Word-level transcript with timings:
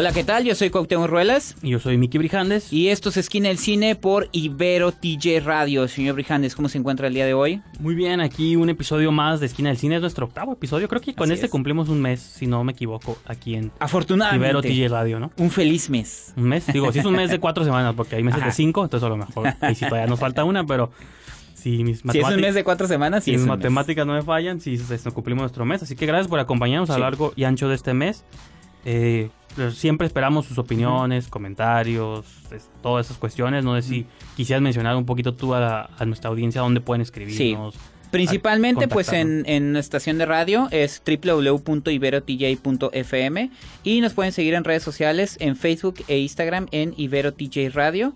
Hola, 0.00 0.12
¿qué 0.12 0.24
tal? 0.24 0.44
Yo 0.44 0.54
soy 0.54 0.70
Cuauhtémoc 0.70 1.10
Ruelas. 1.10 1.56
Y 1.62 1.68
Yo 1.68 1.78
soy 1.78 1.98
Miki 1.98 2.16
Brijandes. 2.16 2.72
Y 2.72 2.88
esto 2.88 3.10
es 3.10 3.18
Esquina 3.18 3.48
del 3.48 3.58
Cine 3.58 3.96
por 3.96 4.30
Ibero 4.32 4.92
TJ 4.92 5.40
Radio. 5.44 5.86
Señor 5.88 6.14
Brijandes, 6.14 6.54
¿cómo 6.56 6.70
se 6.70 6.78
encuentra 6.78 7.06
el 7.08 7.12
día 7.12 7.26
de 7.26 7.34
hoy? 7.34 7.60
Muy 7.80 7.94
bien, 7.94 8.22
aquí 8.22 8.56
un 8.56 8.70
episodio 8.70 9.12
más 9.12 9.40
de 9.40 9.46
Esquina 9.46 9.68
del 9.68 9.76
Cine. 9.76 9.96
Es 9.96 10.00
nuestro 10.00 10.24
octavo 10.24 10.54
episodio. 10.54 10.88
Creo 10.88 11.02
que 11.02 11.14
con 11.14 11.26
Así 11.26 11.34
este 11.34 11.46
es. 11.46 11.52
cumplimos 11.52 11.90
un 11.90 12.00
mes, 12.00 12.18
si 12.20 12.46
no 12.46 12.64
me 12.64 12.72
equivoco, 12.72 13.18
aquí 13.26 13.56
en 13.56 13.72
Afortunadamente. 13.78 14.46
Ibero 14.46 14.62
TJ 14.62 14.88
Radio, 14.88 15.20
¿no? 15.20 15.32
Un 15.36 15.50
feliz 15.50 15.90
mes. 15.90 16.32
Un 16.34 16.44
mes. 16.44 16.66
Digo, 16.72 16.90
sí 16.92 17.00
es 17.00 17.04
un 17.04 17.14
mes 17.16 17.28
de 17.30 17.38
cuatro 17.38 17.62
semanas, 17.64 17.92
porque 17.94 18.16
hay 18.16 18.22
meses 18.22 18.38
Ajá. 18.40 18.46
de 18.48 18.52
cinco, 18.54 18.82
entonces 18.82 19.04
a 19.06 19.10
lo 19.10 19.18
mejor 19.18 19.48
ahí 19.60 19.74
sí 19.74 19.84
todavía 19.86 20.06
nos 20.08 20.18
falta 20.18 20.44
una, 20.44 20.64
pero 20.64 20.90
si 21.52 21.84
mis 21.84 21.98
Si 21.98 22.00
es 22.00 22.04
un 22.04 22.08
matemáticas- 22.30 22.40
mes 22.40 22.54
de 22.54 22.64
cuatro 22.64 22.86
semanas, 22.88 23.24
si 23.24 23.32
mis 23.32 23.40
un 23.42 23.48
mes. 23.48 23.58
matemáticas 23.58 24.06
no 24.06 24.14
me 24.14 24.22
fallan, 24.22 24.62
sí 24.62 24.78
se- 24.78 24.96
se- 24.96 25.10
cumplimos 25.10 25.42
nuestro 25.42 25.66
mes. 25.66 25.82
Así 25.82 25.94
que 25.94 26.06
gracias 26.06 26.28
por 26.28 26.40
acompañarnos 26.40 26.88
a 26.88 26.94
Sí. 26.94 27.00
lo 27.00 27.04
largo 27.04 27.34
y 27.36 27.44
ancho 27.44 27.68
de 27.68 27.74
este 27.74 27.92
mes. 27.92 28.24
Eh, 28.84 29.28
pero 29.56 29.70
siempre 29.72 30.06
esperamos 30.06 30.46
sus 30.46 30.58
opiniones, 30.58 31.26
comentarios, 31.28 32.24
es- 32.52 32.68
todas 32.82 33.06
esas 33.06 33.18
cuestiones. 33.18 33.64
No 33.64 33.74
sé 33.80 33.82
si 33.88 34.06
quisieras 34.36 34.62
mencionar 34.62 34.96
un 34.96 35.04
poquito 35.06 35.34
tú 35.34 35.54
a, 35.54 35.60
la- 35.60 35.90
a 35.98 36.04
nuestra 36.04 36.30
audiencia 36.30 36.60
dónde 36.60 36.80
pueden 36.80 37.02
escribirnos. 37.02 37.74
Principalmente, 38.10 38.86
a- 38.86 38.88
pues 38.88 39.12
en, 39.12 39.44
en 39.46 39.72
nuestra 39.72 39.98
estación 39.98 40.18
de 40.18 40.26
radio 40.26 40.68
es 40.72 41.00
www.iberotj.fm 42.20 43.50
y 43.84 44.00
nos 44.00 44.14
pueden 44.14 44.32
seguir 44.32 44.54
en 44.54 44.64
redes 44.64 44.82
sociales 44.82 45.36
en 45.40 45.56
Facebook 45.56 45.96
e 46.08 46.18
Instagram 46.18 46.66
en 46.72 46.94
Ibero 46.96 47.32
TJ 47.32 47.70
Radio, 47.72 48.14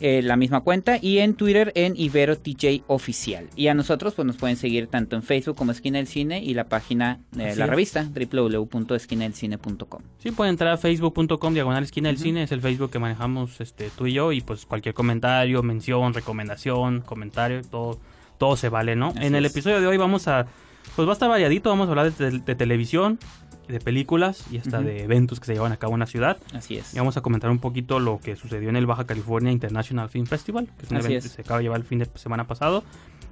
eh, 0.00 0.20
la 0.22 0.36
misma 0.36 0.60
cuenta, 0.60 0.98
y 1.00 1.18
en 1.18 1.34
Twitter 1.34 1.72
en 1.74 1.94
Ibero 1.96 2.36
TJ 2.36 2.82
Oficial. 2.86 3.48
Y 3.56 3.68
a 3.68 3.74
nosotros, 3.74 4.14
pues 4.14 4.26
nos 4.26 4.36
pueden 4.36 4.56
seguir 4.56 4.88
tanto 4.88 5.16
en 5.16 5.22
Facebook 5.22 5.56
como 5.56 5.72
Esquina 5.72 5.98
del 5.98 6.06
Cine 6.06 6.42
y 6.42 6.54
la 6.54 6.64
página 6.68 7.20
de 7.32 7.48
Así 7.48 7.58
la 7.58 7.64
es. 7.64 7.70
revista 7.70 8.06
www.esquinadelcine.com. 8.30 10.02
Sí, 10.18 10.30
pueden 10.32 10.50
entrar 10.54 10.72
a 10.72 10.76
facebook.com 10.76 11.54
diagonal 11.54 11.82
esquina 11.84 12.08
del 12.08 12.18
cine, 12.18 12.42
es 12.42 12.52
el 12.52 12.60
Facebook 12.60 12.90
que 12.90 12.98
manejamos 12.98 13.60
este, 13.60 13.90
tú 13.90 14.06
y 14.06 14.12
yo, 14.12 14.32
y 14.32 14.40
pues 14.40 14.66
cualquier 14.66 14.94
comentario, 14.94 15.62
mención, 15.62 16.14
recomendación, 16.14 17.00
comentario, 17.00 17.62
todo, 17.62 17.98
todo 18.38 18.56
se 18.56 18.68
vale, 18.68 18.96
¿no? 18.96 19.14
Así 19.16 19.26
en 19.26 19.34
el 19.34 19.44
es. 19.46 19.52
episodio 19.52 19.80
de 19.80 19.86
hoy 19.86 19.96
vamos 19.96 20.28
a, 20.28 20.46
pues 20.94 21.06
va 21.06 21.12
a 21.12 21.14
estar 21.14 21.28
variadito, 21.28 21.70
vamos 21.70 21.86
a 21.88 21.90
hablar 21.90 22.12
de, 22.12 22.38
de 22.40 22.54
televisión, 22.54 23.18
de 23.68 23.80
películas 23.80 24.44
y 24.50 24.58
hasta 24.58 24.80
de 24.80 25.02
eventos 25.02 25.40
que 25.40 25.46
se 25.46 25.54
llevan 25.54 25.72
a 25.72 25.76
cabo 25.76 25.94
en 25.94 26.00
la 26.00 26.06
ciudad. 26.06 26.36
Así 26.54 26.76
es. 26.76 26.94
Y 26.94 26.98
vamos 26.98 27.16
a 27.16 27.20
comentar 27.20 27.50
un 27.50 27.58
poquito 27.58 27.98
lo 28.00 28.20
que 28.20 28.36
sucedió 28.36 28.68
en 28.68 28.76
el 28.76 28.86
Baja 28.86 29.04
California 29.06 29.50
International 29.52 30.08
Film 30.08 30.26
Festival, 30.26 30.68
que 30.78 30.86
es 30.86 30.90
un 30.90 30.98
Así 30.98 31.06
evento 31.06 31.26
es. 31.26 31.30
que 31.32 31.36
se 31.36 31.42
acaba 31.42 31.58
de 31.58 31.64
llevar 31.64 31.80
el 31.80 31.86
fin 31.86 31.98
de 31.98 32.06
semana 32.14 32.46
pasado. 32.46 32.84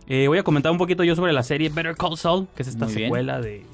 Eh, 0.07 0.29
voy 0.29 0.39
a 0.39 0.43
comentar 0.43 0.71
un 0.71 0.79
poquito 0.79 1.03
yo 1.05 1.17
sobre 1.17 1.33
la 1.33 1.43
serie 1.43 1.71
Better 1.71 1.97
Call 1.97 2.17
Saul, 2.19 2.47
que 2.55 2.63
es 2.63 2.69
esta 2.69 2.85
Muy 2.85 2.95
bien. 2.95 3.07
secuela 3.09 3.41
de 3.41 3.65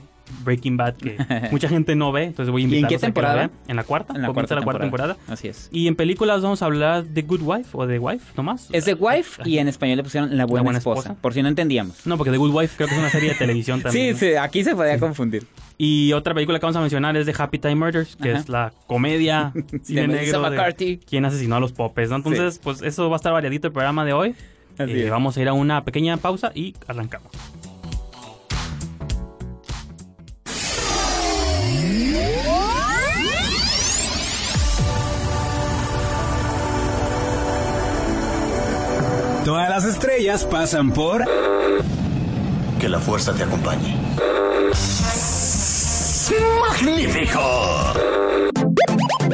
Breaking 0.44 0.76
Bad 0.76 0.94
que 0.96 1.16
mucha 1.50 1.68
gente 1.68 1.94
no 1.96 2.12
ve, 2.12 2.24
entonces 2.24 2.50
voy 2.50 2.62
a 2.62 2.64
¿Y 2.64 2.68
en 2.68 2.70
invitarlos 2.74 3.00
qué 3.00 3.06
a 3.06 3.10
que 3.12 3.22
la 3.22 3.34
vean. 3.34 3.50
En 3.68 3.76
la 3.76 3.84
cuarta, 3.84 4.14
En 4.14 4.22
la 4.22 4.32
cuarta 4.32 4.54
la 4.54 4.62
cuarta 4.62 4.80
temporada. 4.82 5.16
Así 5.28 5.48
es. 5.48 5.68
Y 5.72 5.86
en 5.88 5.96
películas 5.96 6.42
vamos 6.42 6.62
a 6.62 6.66
hablar 6.66 7.04
de 7.04 7.22
Good 7.22 7.42
Wife 7.42 7.70
o 7.72 7.86
The 7.86 7.98
Wife, 7.98 8.32
nomás. 8.36 8.68
Es 8.72 8.84
The 8.84 8.94
Wife 8.94 9.42
y 9.44 9.58
en 9.58 9.68
español 9.68 9.96
le 9.98 10.02
pusieron 10.02 10.36
La 10.36 10.46
Buena, 10.46 10.62
Buena 10.64 10.78
esposa, 10.78 11.00
Esposa. 11.10 11.20
por 11.20 11.34
si 11.34 11.42
no 11.42 11.48
entendíamos. 11.48 12.06
No, 12.06 12.16
porque 12.16 12.30
The 12.30 12.36
Good 12.38 12.54
Wife 12.54 12.74
creo 12.76 12.88
que 12.88 12.94
es 12.94 13.00
una 13.00 13.10
serie 13.10 13.30
de 13.30 13.34
televisión 13.36 13.80
también. 13.82 14.16
Sí, 14.16 14.26
¿no? 14.26 14.32
sí, 14.32 14.36
aquí 14.36 14.64
se 14.64 14.74
podía 14.74 14.98
confundir. 14.98 15.46
Y 15.82 16.12
otra 16.12 16.34
película 16.34 16.58
que 16.58 16.66
vamos 16.66 16.76
a 16.76 16.80
mencionar 16.80 17.16
es 17.16 17.24
de 17.24 17.34
Happy 17.36 17.58
Time 17.58 17.74
Murders, 17.76 18.14
que 18.16 18.30
Ajá. 18.32 18.40
es 18.40 18.48
la 18.50 18.72
comedia 18.86 19.52
cine 19.82 20.02
De 20.02 20.08
negro 20.08 20.42
de 20.42 20.50
McCarthy. 20.50 20.98
quién 21.08 21.24
asesinó 21.24 21.56
a 21.56 21.60
los 21.60 21.72
popes, 21.72 22.10
¿no? 22.10 22.16
Entonces, 22.16 22.58
pues 22.62 22.82
eso 22.82 23.08
va 23.08 23.16
a 23.16 23.19
estar 23.19 23.32
variadito 23.32 23.66
el 23.69 23.72
programa 23.72 24.04
de 24.04 24.12
hoy. 24.12 24.34
Así 24.78 24.92
Eh, 24.92 25.04
es. 25.06 25.10
vamos 25.10 25.36
a 25.36 25.40
ir 25.42 25.48
a 25.48 25.52
una 25.54 25.82
pequeña 25.84 26.16
pausa 26.19 26.52
y 26.54 26.74
arrancamos. 26.86 27.30
Todas 39.44 39.70
las 39.70 39.84
estrellas 39.84 40.44
pasan 40.44 40.92
por 40.92 41.24
Que 42.78 42.88
la 42.88 42.98
fuerza 42.98 43.34
te 43.34 43.44
acompañe. 43.44 43.96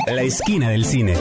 La 0.07 0.23
Esquina 0.23 0.71
del 0.71 0.85
Cine. 0.85 1.17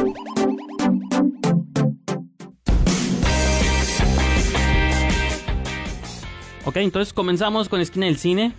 Ok, 6.66 6.78
entonces 6.78 7.14
comenzamos 7.14 7.70
con 7.70 7.82
Esquina 7.82 8.06
del 8.06 8.18
Cine. 8.18 8.54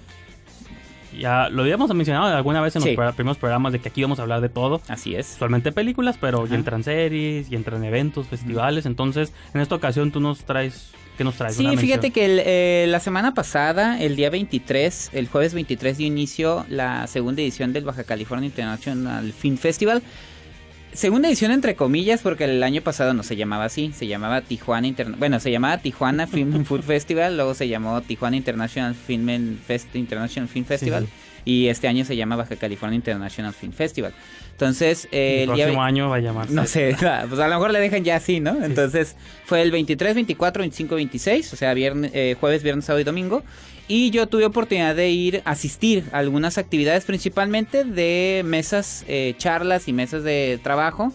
Ya 1.19 1.49
lo 1.49 1.62
habíamos 1.62 1.93
mencionado 1.94 2.34
alguna 2.34 2.60
vez 2.60 2.77
en 2.77 2.82
Sí. 2.82 2.94
los 2.97 3.15
primeros 3.15 3.38
programas 3.38 3.72
de 3.72 3.78
que 3.78 3.88
aquí 3.88 4.03
vamos 4.03 4.19
a 4.19 4.22
hablar 4.22 4.41
de 4.41 4.49
todo. 4.49 4.81
Así 4.88 5.15
es. 5.15 5.34
Usualmente 5.34 5.72
películas, 5.72 6.16
pero 6.21 6.44
Ajá. 6.44 6.53
y 6.53 6.54
entran 6.56 6.82
series, 6.84 7.50
y 7.50 7.54
entran 7.56 7.82
eventos, 7.84 8.27
festivales. 8.28 8.87
Entonces, 8.87 9.32
en 9.55 9.60
esta 9.60 9.75
ocasión 9.75 10.10
tú 10.12 10.21
nos 10.21 10.44
traes... 10.44 10.91
¿Qué 11.16 11.25
nos 11.25 11.37
traes? 11.37 11.56
Sí, 11.56 11.76
fíjate 11.78 12.10
que 12.10 12.26
el, 12.26 12.41
eh, 12.44 12.84
la 12.88 13.00
semana 13.00 13.32
pasada, 13.32 13.99
el 14.03 14.16
día 14.16 14.28
23, 14.28 15.10
el 15.15 15.28
jueves 15.28 15.55
23 15.55 15.97
dio 15.97 16.06
inicio 16.06 16.66
la 16.69 17.06
segunda 17.06 17.41
edición 17.41 17.72
del 17.72 17.84
Baja 17.84 18.05
California 18.05 18.47
International 18.47 19.32
Film 19.32 19.56
Festival. 19.56 20.03
Segunda 20.93 21.29
edición 21.29 21.51
entre 21.51 21.75
comillas 21.75 22.23
porque 22.23 22.45
el 22.45 22.63
año 22.63 22.81
pasado 22.81 23.13
no 23.13 23.23
se 23.23 23.37
llamaba 23.37 23.65
así, 23.65 23.93
se 23.95 24.07
llamaba 24.07 24.41
Tijuana 24.41 24.87
Interna 24.87 25.17
bueno, 25.19 25.41
se 25.41 25.51
llamaba 25.51 25.79
Tijuana 25.79 26.27
Film 26.27 26.65
Food 26.65 26.83
Festival, 26.83 27.37
luego 27.37 27.55
se 27.55 27.69
llamó 27.69 28.01
Tijuana 28.01 28.37
International 28.37 28.95
Film 28.95 29.59
Fest 29.67 29.95
International 29.95 30.49
Film 30.49 30.65
Festival 30.65 31.05
sí. 31.05 31.11
y 31.45 31.69
este 31.69 31.87
año 31.87 32.05
se 32.05 32.17
llama 32.17 32.37
Baja 32.37 32.57
California 32.57 32.97
International 32.97 33.53
Film 33.53 33.73
Festival. 33.73 34.15
Entonces, 34.53 35.07
eh, 35.13 35.43
el 35.43 35.49
próximo 35.49 35.83
año 35.83 36.09
va 36.09 36.17
a 36.17 36.21
llamarse... 36.21 36.55
no 36.55 36.67
sé, 36.67 36.97
pues 37.29 37.41
a 37.41 37.47
lo 37.47 37.55
mejor 37.57 37.73
le 37.73 37.81
dejan 37.81 38.03
ya 38.03 38.17
así, 38.17 38.41
¿no? 38.41 38.65
Entonces 38.65 39.17
fue 39.45 39.61
el 39.61 39.71
23, 39.71 40.15
24, 40.15 40.63
25, 40.63 40.95
26, 40.95 41.53
o 41.53 41.57
sea, 41.57 41.75
viernes, 41.75 42.11
eh, 42.15 42.37
jueves, 42.41 42.63
viernes, 42.63 42.87
sábado 42.87 43.03
y 43.03 43.05
domingo. 43.05 43.43
Y 43.89 44.11
yo 44.11 44.27
tuve 44.27 44.45
oportunidad 44.47 44.97
de 44.97 45.11
ir 45.11 45.43
a 45.45 45.53
asistir 45.53 46.05
a 46.13 46.19
algunas 46.19 46.59
actividades, 46.59 47.05
principalmente 47.05 47.85
de 47.85 48.43
mesas, 48.45 49.05
eh, 49.07 49.35
charlas 49.39 49.87
y 49.87 49.93
mesas 49.93 50.25
de 50.25 50.59
trabajo. 50.63 51.13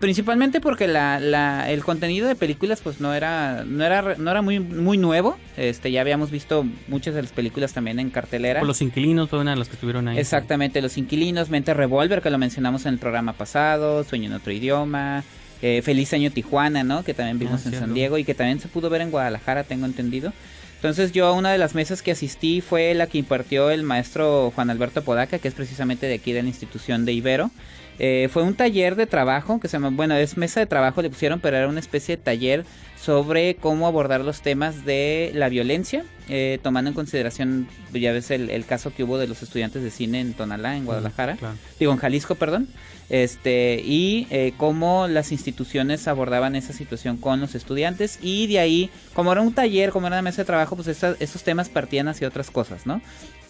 Principalmente 0.00 0.60
porque 0.60 0.86
la, 0.86 1.18
la- 1.18 1.70
el 1.70 1.82
contenido 1.82 2.28
de 2.28 2.34
películas 2.34 2.80
pues 2.82 3.00
no 3.00 3.14
era 3.14 3.64
no 3.64 3.82
era 3.84 4.16
no 4.18 4.30
era 4.30 4.42
muy 4.42 4.60
muy 4.60 4.98
nuevo. 4.98 5.38
Este 5.56 5.90
ya 5.92 6.02
habíamos 6.02 6.30
visto 6.30 6.66
muchas 6.88 7.14
de 7.14 7.22
las 7.22 7.32
películas 7.32 7.72
también 7.72 7.98
en 7.98 8.10
cartelera. 8.10 8.60
Por 8.60 8.66
los 8.68 8.82
inquilinos 8.82 9.30
fue 9.30 9.38
una 9.38 9.52
de 9.52 9.56
las 9.56 9.68
que 9.68 9.74
estuvieron 9.74 10.06
ahí. 10.08 10.18
Exactamente, 10.18 10.82
Los 10.82 10.98
Inquilinos, 10.98 11.48
Mente 11.48 11.72
Revolver, 11.72 12.20
que 12.20 12.28
lo 12.28 12.36
mencionamos 12.36 12.84
en 12.84 12.94
el 12.94 12.98
programa 12.98 13.32
pasado, 13.32 14.04
Sueño 14.04 14.26
en 14.26 14.34
otro 14.34 14.52
idioma, 14.52 15.24
eh, 15.62 15.80
Feliz 15.82 16.12
Año 16.12 16.30
Tijuana, 16.30 16.84
¿no? 16.84 17.02
Que 17.02 17.14
también 17.14 17.38
vimos 17.38 17.60
Ah, 17.62 17.64
en 17.64 17.70
cierto. 17.70 17.86
San 17.86 17.94
Diego 17.94 18.18
y 18.18 18.24
que 18.24 18.34
también 18.34 18.60
se 18.60 18.68
pudo 18.68 18.90
ver 18.90 19.00
en 19.00 19.10
Guadalajara, 19.10 19.64
tengo 19.64 19.86
entendido. 19.86 20.34
Entonces 20.84 21.12
yo 21.12 21.32
una 21.32 21.50
de 21.50 21.56
las 21.56 21.74
mesas 21.74 22.02
que 22.02 22.10
asistí 22.10 22.60
fue 22.60 22.92
la 22.92 23.06
que 23.06 23.16
impartió 23.16 23.70
el 23.70 23.84
maestro 23.84 24.52
Juan 24.54 24.68
Alberto 24.68 25.02
Podaca, 25.02 25.38
que 25.38 25.48
es 25.48 25.54
precisamente 25.54 26.04
de 26.04 26.12
aquí 26.12 26.32
de 26.32 26.42
la 26.42 26.48
institución 26.50 27.06
de 27.06 27.14
Ibero. 27.14 27.50
Eh, 27.98 28.28
fue 28.32 28.42
un 28.42 28.54
taller 28.54 28.96
de 28.96 29.06
trabajo, 29.06 29.60
que 29.60 29.68
se 29.68 29.76
llama, 29.76 29.90
bueno, 29.92 30.14
es 30.16 30.36
mesa 30.36 30.60
de 30.60 30.66
trabajo, 30.66 31.00
le 31.02 31.10
pusieron, 31.10 31.40
pero 31.40 31.56
era 31.56 31.68
una 31.68 31.80
especie 31.80 32.16
de 32.16 32.22
taller 32.22 32.64
sobre 33.00 33.56
cómo 33.56 33.86
abordar 33.86 34.22
los 34.22 34.40
temas 34.40 34.84
de 34.84 35.30
la 35.34 35.48
violencia, 35.48 36.04
eh, 36.28 36.58
tomando 36.62 36.88
en 36.88 36.94
consideración, 36.94 37.68
ya 37.92 38.12
ves 38.12 38.30
el, 38.30 38.48
el 38.50 38.64
caso 38.64 38.92
que 38.94 39.04
hubo 39.04 39.18
de 39.18 39.26
los 39.28 39.42
estudiantes 39.42 39.82
de 39.82 39.90
cine 39.90 40.20
en 40.20 40.32
Tonalá, 40.32 40.76
en 40.76 40.86
Guadalajara, 40.86 41.36
Claro. 41.36 41.56
digo 41.78 41.92
en 41.92 41.98
Jalisco, 41.98 42.34
perdón, 42.34 42.66
este 43.10 43.82
y 43.84 44.26
eh, 44.30 44.54
cómo 44.56 45.06
las 45.06 45.30
instituciones 45.32 46.08
abordaban 46.08 46.56
esa 46.56 46.72
situación 46.72 47.18
con 47.18 47.40
los 47.40 47.54
estudiantes 47.54 48.18
y 48.22 48.46
de 48.46 48.58
ahí, 48.58 48.90
como 49.12 49.30
era 49.32 49.42
un 49.42 49.52
taller, 49.52 49.90
como 49.90 50.06
era 50.06 50.16
una 50.16 50.22
mesa 50.22 50.38
de 50.42 50.46
trabajo, 50.46 50.74
pues 50.74 50.88
esa- 50.88 51.14
esos 51.20 51.42
temas 51.44 51.68
partían 51.68 52.08
hacia 52.08 52.26
otras 52.26 52.50
cosas, 52.50 52.86
¿no? 52.86 53.02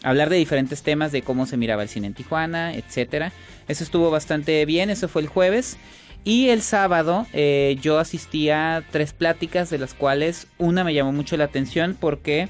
Hablar 0.05 0.31
de 0.31 0.37
diferentes 0.37 0.83
temas, 0.83 1.11
de 1.11 1.23
cómo 1.23 1.47
se 1.47 1.57
miraba 1.57 1.83
el 1.83 1.89
cine 1.89 2.07
en 2.07 2.15
Tijuana, 2.15 2.75
etcétera. 2.75 3.33
Eso 3.67 3.83
estuvo 3.83 4.11
bastante 4.11 4.65
bien, 4.67 4.91
eso 4.91 5.09
fue 5.09 5.23
el 5.23 5.29
jueves. 5.29 5.79
Y 6.25 6.49
el 6.49 6.63
sábado 6.63 7.27
eh, 7.33 7.77
yo 7.83 7.99
asistí 7.99 8.49
a 8.51 8.85
tres 8.91 9.13
pláticas, 9.13 9.71
de 9.71 9.79
las 9.79 9.95
cuales 9.95 10.47
una 10.59 10.85
me 10.85 10.95
llamó 10.95 11.13
mucho 11.13 11.37
la 11.37 11.45
atención 11.45 11.97
porque 11.99 12.49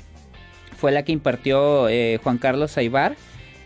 fue 0.76 0.92
la 0.92 1.04
que 1.04 1.12
impartió 1.12 1.88
eh, 1.88 2.20
Juan 2.22 2.38
Carlos 2.38 2.76
Aibar, 2.76 3.16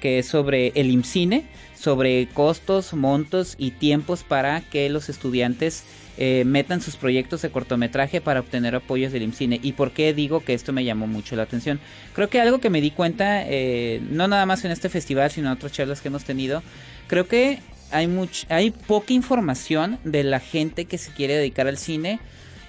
que 0.01 0.21
es 0.21 0.27
sobre 0.27 0.69
el 0.77 0.91
IMCINE, 0.91 1.47
sobre 1.75 2.29
costos, 2.29 2.95
montos 2.95 3.55
y 3.59 3.73
tiempos 3.73 4.23
para 4.23 4.61
que 4.61 4.89
los 4.89 5.09
estudiantes 5.09 5.85
eh, 6.21 6.43
metan 6.45 6.81
sus 6.81 6.97
proyectos 6.97 7.43
de 7.43 7.51
cortometraje 7.51 8.21
para 8.21 8.41
obtener 8.41 8.75
apoyos 8.75 9.13
del 9.13 9.23
IMCINE. 9.23 9.61
¿Y 9.63 9.73
por 9.73 9.93
qué 9.93 10.13
digo 10.13 10.41
que 10.41 10.53
esto 10.53 10.73
me 10.73 10.85
llamó 10.85 11.07
mucho 11.07 11.37
la 11.37 11.45
atención? 11.45 11.79
Creo 12.13 12.29
que 12.29 12.41
algo 12.41 12.59
que 12.59 12.71
me 12.71 12.81
di 12.81 12.91
cuenta, 12.91 13.45
eh, 13.47 14.03
no 14.11 14.27
nada 14.27 14.45
más 14.45 14.65
en 14.65 14.73
este 14.73 14.89
festival, 14.89 15.31
sino 15.31 15.47
en 15.47 15.53
otras 15.53 15.71
charlas 15.71 16.01
que 16.01 16.09
hemos 16.09 16.25
tenido, 16.25 16.65
creo 17.07 17.29
que 17.29 17.61
hay, 17.93 18.09
much, 18.09 18.47
hay 18.49 18.73
poca 18.73 19.13
información 19.13 20.01
de 20.03 20.25
la 20.25 20.41
gente 20.41 20.87
que 20.87 20.99
se 20.99 21.13
quiere 21.13 21.37
dedicar 21.37 21.69
al 21.69 21.79
cine. 21.79 22.19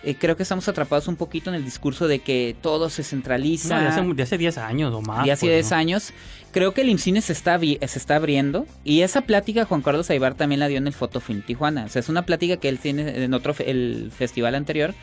Eh, 0.01 0.15
creo 0.17 0.37
que 0.37 0.43
estamos 0.43 0.67
atrapados 0.69 1.07
un 1.09 1.17
poquito 1.17 1.49
en 1.49 1.55
el 1.55 1.65
discurso 1.65 2.07
de 2.07 2.19
que 2.19 2.55
todo 2.61 2.89
se 2.89 3.03
centraliza. 3.03 3.75
No, 3.75 3.81
de, 3.81 3.87
hace, 3.87 4.13
de 4.13 4.23
hace 4.23 4.37
10 4.37 4.57
años 4.57 4.93
o 4.93 5.01
más. 5.01 5.25
De 5.25 5.31
hace 5.31 5.47
pues, 5.47 5.55
10 5.67 5.71
¿no? 5.71 5.77
años. 5.77 6.13
Creo 6.51 6.73
que 6.73 6.81
el 6.81 6.89
IMCINE 6.89 7.21
se 7.21 7.33
está, 7.33 7.59
se 7.59 7.77
está 7.81 8.15
abriendo. 8.15 8.65
Y 8.83 9.01
esa 9.01 9.21
plática 9.21 9.65
Juan 9.65 9.81
Carlos 9.81 10.09
Aibar 10.09 10.35
también 10.35 10.59
la 10.59 10.67
dio 10.67 10.77
en 10.77 10.87
el 10.87 10.93
Fotofilm 10.93 11.41
Tijuana. 11.41 11.85
O 11.85 11.89
sea, 11.89 11.99
es 11.99 12.09
una 12.09 12.25
plática 12.25 12.57
que 12.57 12.69
él 12.69 12.79
tiene 12.79 13.23
en 13.23 13.33
otro 13.33 13.53
el 13.59 14.11
festival 14.15 14.55
anterior. 14.55 14.95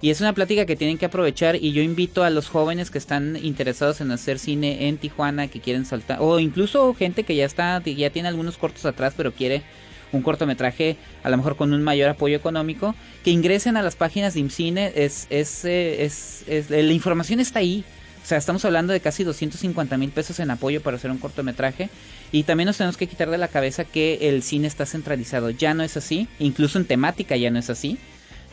Y 0.00 0.10
es 0.10 0.20
una 0.20 0.34
plática 0.34 0.66
que 0.66 0.76
tienen 0.76 0.98
que 0.98 1.06
aprovechar. 1.06 1.56
Y 1.56 1.72
yo 1.72 1.82
invito 1.82 2.22
a 2.22 2.30
los 2.30 2.48
jóvenes 2.48 2.90
que 2.90 2.98
están 2.98 3.36
interesados 3.42 4.00
en 4.00 4.12
hacer 4.12 4.38
cine 4.38 4.86
en 4.88 4.98
Tijuana, 4.98 5.48
que 5.48 5.60
quieren 5.60 5.84
saltar. 5.84 6.18
O 6.20 6.38
incluso 6.38 6.94
gente 6.94 7.24
que 7.24 7.34
ya 7.34 7.44
está, 7.44 7.82
ya 7.82 8.10
tiene 8.10 8.28
algunos 8.28 8.56
cortos 8.56 8.84
atrás, 8.84 9.14
pero 9.16 9.32
quiere 9.32 9.62
un 10.12 10.22
cortometraje 10.22 10.96
a 11.22 11.30
lo 11.30 11.36
mejor 11.36 11.56
con 11.56 11.72
un 11.72 11.82
mayor 11.82 12.08
apoyo 12.10 12.36
económico, 12.36 12.94
que 13.24 13.30
ingresen 13.30 13.76
a 13.76 13.82
las 13.82 13.96
páginas 13.96 14.34
de 14.34 14.40
IMCINE, 14.40 14.92
es, 14.94 15.26
es, 15.30 15.64
eh, 15.64 16.04
es, 16.04 16.44
es- 16.46 16.70
la 16.70 16.80
información 16.92 17.40
está 17.40 17.58
ahí. 17.60 17.84
O 18.22 18.26
sea, 18.26 18.38
estamos 18.38 18.64
hablando 18.64 18.92
de 18.94 19.00
casi 19.00 19.22
250 19.22 19.98
mil 19.98 20.08
pesos 20.10 20.40
en 20.40 20.50
apoyo 20.50 20.80
para 20.80 20.96
hacer 20.96 21.10
un 21.10 21.18
cortometraje. 21.18 21.90
Y 22.32 22.44
también 22.44 22.66
nos 22.68 22.78
tenemos 22.78 22.96
que 22.96 23.06
quitar 23.06 23.28
de 23.28 23.36
la 23.36 23.48
cabeza 23.48 23.84
que 23.84 24.28
el 24.30 24.42
cine 24.42 24.66
está 24.66 24.86
centralizado. 24.86 25.50
Ya 25.50 25.74
no 25.74 25.82
es 25.82 25.98
así. 25.98 26.26
Incluso 26.38 26.78
en 26.78 26.86
temática 26.86 27.36
ya 27.36 27.50
no 27.50 27.58
es 27.58 27.68
así. 27.68 27.98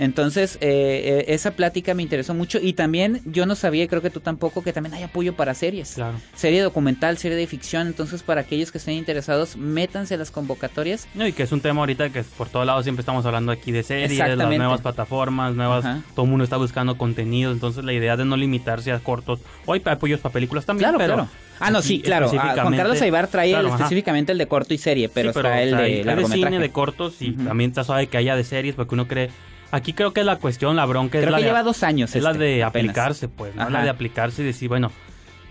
Entonces, 0.02 0.58
eh, 0.62 1.24
eh, 1.28 1.34
esa 1.34 1.52
plática 1.52 1.94
me 1.94 2.02
interesó 2.02 2.34
mucho. 2.34 2.58
Y 2.62 2.74
también 2.74 3.22
yo 3.26 3.46
no 3.46 3.54
sabía, 3.56 3.88
creo 3.88 4.02
que 4.02 4.10
tú 4.10 4.20
tampoco, 4.20 4.64
que 4.64 4.74
también 4.74 4.96
hay 4.96 5.04
apoyo 5.04 5.36
para 5.36 5.54
series. 5.54 5.94
Claro. 5.94 6.18
Serie 6.34 6.62
documental, 6.62 7.18
serie 7.20 7.38
de 7.38 7.46
ficción. 7.46 7.86
Entonces, 7.88 8.24
para 8.24 8.42
aquellos 8.42 8.72
que 8.72 8.80
estén 8.80 8.96
interesados, 8.96 9.56
métanse 9.58 10.16
a 10.16 10.18
las 10.18 10.32
convocatorias. 10.32 11.08
No, 11.14 11.28
y 11.28 11.34
que 11.34 11.44
es 11.44 11.52
un 11.52 11.62
tema 11.62 11.82
ahorita 11.82 12.10
que 12.10 12.24
por 12.24 12.50
todos 12.50 12.66
lados 12.66 12.84
siempre 12.84 13.02
estamos 13.02 13.26
hablando 13.28 13.52
aquí 13.52 13.72
de 13.72 13.84
series, 13.84 14.10
las 14.18 14.20
Exactamente. 14.30 14.58
nuevas 14.58 14.82
plataformas, 14.82 15.54
nuevas, 15.56 15.86
Ajá. 15.86 16.02
todo 16.16 16.26
el 16.26 16.30
mundo 16.32 16.44
está 16.44 16.58
buscando 16.58 16.98
contenido, 16.98 17.52
entonces 17.52 17.84
la 17.86 17.94
idea 17.94 18.18
de 18.18 18.26
no 18.26 18.36
limitarse 18.38 18.92
a 18.92 18.98
cortos, 19.00 19.40
o 19.68 19.74
hay 19.74 19.82
apoyos 19.86 20.20
para 20.20 20.34
películas 20.34 20.66
también, 20.66 20.90
Claro, 20.90 20.98
pero 20.98 21.14
claro. 21.14 21.30
Ah, 21.60 21.70
no, 21.70 21.84
sí, 21.84 22.02
claro. 22.02 22.32
Ah, 22.40 22.56
Juan 22.60 22.76
Carlos 22.76 23.00
Aibar 23.04 23.28
trae 23.28 23.52
Claro, 23.52 23.68
el- 23.68 23.74
específicamente 23.76 24.32
el 24.32 24.40
de 24.40 24.48
corto 24.48 24.74
y 24.74 24.80
serie, 24.80 25.10
pero, 25.10 25.32
Sí, 25.32 25.38
está 25.40 25.62
el 25.62 25.74
o 25.76 25.78
sea, 25.78 25.86
de 25.86 25.94
hay 25.94 26.04
largometraje. 26.04 26.44
cine 26.44 26.60
de 26.60 26.70
cortos 26.72 27.22
y 27.22 27.34
también 27.34 27.70
está 27.70 27.84
suave 27.84 28.08
que 28.08 28.18
haya 28.18 28.36
de 28.36 28.44
series, 28.44 28.74
porque 28.74 28.96
uno 28.96 29.08
cree, 29.08 29.30
aquí 29.72 29.94
creo 29.94 30.14
que 30.14 30.24
la 30.24 30.38
cuestión, 30.38 30.76
la 30.76 30.86
bronca 30.86 31.18
es 31.18 31.24
Creo 31.24 31.32
la 31.32 31.38
que 31.38 31.44
de, 31.44 31.50
lleva 31.50 31.64
dos 31.64 31.84
años. 31.84 32.16
es 32.16 32.22
la 32.24 32.32
este, 32.32 32.44
de 32.44 32.64
apenas. 32.64 32.90
aplicarse, 32.92 33.28
pues, 33.28 33.56
¿no? 33.56 33.62
Ajá. 33.64 33.72
la 33.72 33.84
de 33.84 33.90
aplicarse 33.90 34.42
y 34.42 34.46
decir, 34.46 34.70
bueno, 34.70 34.92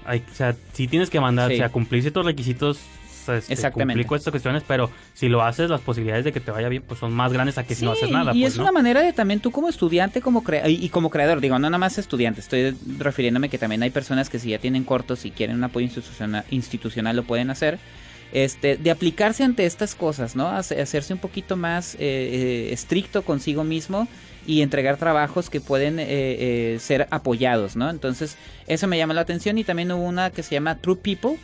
hay, 0.05 0.23
o 0.31 0.35
sea, 0.35 0.55
si 0.73 0.87
tienes 0.89 1.11
que 1.11 1.21
mandar, 1.21 1.49
Sí. 1.49 1.55
o 1.55 1.59
sea, 1.59 1.69
cumplir 1.71 2.03
ciertos 2.03 2.25
requisitos, 2.25 2.79
este, 3.29 3.53
Exactamente. 3.53 3.93
cumplir 3.93 4.07
con 4.07 4.19
estas 4.19 4.33
cuestiones, 4.33 4.65
pero 4.67 4.91
si 5.15 5.29
lo 5.29 5.43
haces, 5.43 5.71
las 5.71 5.83
posibilidades 5.83 6.25
de 6.25 6.33
que 6.33 6.41
te 6.41 6.51
vaya 6.51 6.69
bien, 6.69 6.83
pues 6.83 6.99
son 6.99 7.13
más 7.13 7.33
grandes 7.33 7.59
a 7.59 7.65
que 7.65 7.75
si 7.77 7.85
no 7.85 7.95
Sí, 7.95 7.99
haces 8.05 8.11
nada. 8.11 8.33
Y 8.35 8.41
pues, 8.41 8.55
es 8.55 8.57
¿no? 8.59 8.65
una 8.65 8.73
manera 8.73 9.03
de 9.03 9.13
también 9.13 9.39
tú 9.41 9.51
como 9.53 9.69
estudiante 9.69 10.21
como 10.21 10.43
crea- 10.43 10.69
y, 10.69 10.85
y 10.85 10.89
como 10.89 11.11
creador, 11.11 11.41
digo, 11.41 11.55
no 11.59 11.69
nada 11.71 11.79
más 11.79 11.97
estudiante, 11.99 12.41
estoy 12.41 12.75
refiriéndome 12.99 13.49
que 13.49 13.59
también 13.59 13.83
hay 13.83 13.91
personas 13.91 14.31
que 14.31 14.39
si 14.39 14.51
ya 14.51 14.59
tienen 14.59 14.83
cortos 14.85 15.25
y 15.27 15.31
quieren 15.31 15.57
un 15.57 15.65
apoyo 15.65 15.85
institucional, 15.85 16.45
institucional 16.51 17.15
lo 17.15 17.23
pueden 17.23 17.51
hacer. 17.51 17.79
Este, 18.33 18.77
de 18.77 18.91
aplicarse 18.91 19.43
ante 19.43 19.67
estas 19.67 19.95
cosas, 19.95 20.37
¿no? 20.37 20.49
Hace- 20.49 20.81
hacerse 20.81 21.13
un 21.13 21.19
poquito 21.19 21.57
más 21.57 21.95
eh, 21.95 21.99
eh, 22.01 22.73
estricto 22.73 23.23
consigo 23.23 23.65
mismo 23.65 24.07
y 24.47 24.63
entregar 24.63 24.97
trabajos 24.97 25.51
que 25.51 25.61
pueden 25.61 25.97
eh, 25.99 26.79
ser 26.81 27.09
apoyados, 27.11 27.77
¿no? 27.77 27.91
Entonces, 27.91 28.37
eso 28.69 28.87
me 28.87 28.99
llama 28.99 29.15
la 29.15 29.23
atención 29.23 29.59
y 29.59 29.65
también 29.65 29.91
hubo 29.93 30.05
una 30.05 30.31
que 30.31 30.43
se 30.43 30.55
llama 30.55 30.77
True 30.77 30.97
People, 30.97 31.39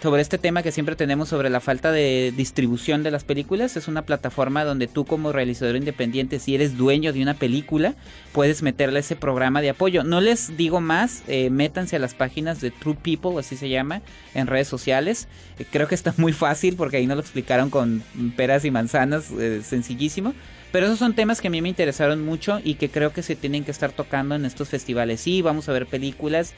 sobre 0.00 0.22
este 0.22 0.38
tema 0.38 0.62
que 0.62 0.70
siempre 0.70 0.94
tenemos 0.94 1.28
sobre 1.28 1.50
la 1.50 1.60
falta 1.60 1.90
de 1.90 2.32
distribución 2.36 3.02
de 3.02 3.10
las 3.10 3.24
películas. 3.24 3.76
Es 3.76 3.88
una 3.88 4.02
plataforma 4.02 4.64
donde 4.64 4.86
tú 4.86 5.04
como 5.04 5.32
realizador 5.32 5.76
independiente, 5.76 6.38
si 6.38 6.54
eres 6.54 6.76
dueño 6.76 7.12
de 7.12 7.22
una 7.22 7.34
película, 7.34 7.94
puedes 8.32 8.62
meterle 8.62 9.00
ese 9.00 9.16
programa 9.16 9.60
de 9.60 9.70
apoyo. 9.70 10.04
No 10.04 10.20
les 10.20 10.56
digo 10.56 10.80
más, 10.80 11.22
eh, 11.26 11.50
métanse 11.50 11.96
a 11.96 11.98
las 11.98 12.14
páginas 12.14 12.60
de 12.60 12.70
True 12.70 12.96
People, 13.02 13.40
así 13.40 13.56
se 13.56 13.68
llama, 13.68 14.02
en 14.34 14.46
redes 14.46 14.68
sociales. 14.68 15.26
Eh, 15.58 15.64
creo 15.68 15.88
que 15.88 15.96
está 15.96 16.14
muy 16.16 16.32
fácil 16.32 16.76
porque 16.76 16.98
ahí 16.98 17.06
nos 17.06 17.16
lo 17.16 17.22
explicaron 17.22 17.68
con 17.68 18.02
peras 18.36 18.64
y 18.64 18.70
manzanas, 18.70 19.32
eh, 19.32 19.62
sencillísimo. 19.64 20.32
Pero 20.70 20.86
esos 20.86 20.98
son 20.98 21.14
temas 21.14 21.40
que 21.40 21.48
a 21.48 21.50
mí 21.50 21.62
me 21.62 21.70
interesaron 21.70 22.22
mucho 22.24 22.60
y 22.62 22.74
que 22.74 22.90
creo 22.90 23.12
que 23.12 23.22
se 23.22 23.36
tienen 23.36 23.64
que 23.64 23.70
estar 23.70 23.90
tocando 23.90 24.34
en 24.34 24.44
estos 24.44 24.68
festivales. 24.68 25.20
Sí, 25.20 25.40
vamos 25.40 25.68
a 25.68 25.72
ver 25.72 25.86
películas, 25.86 26.52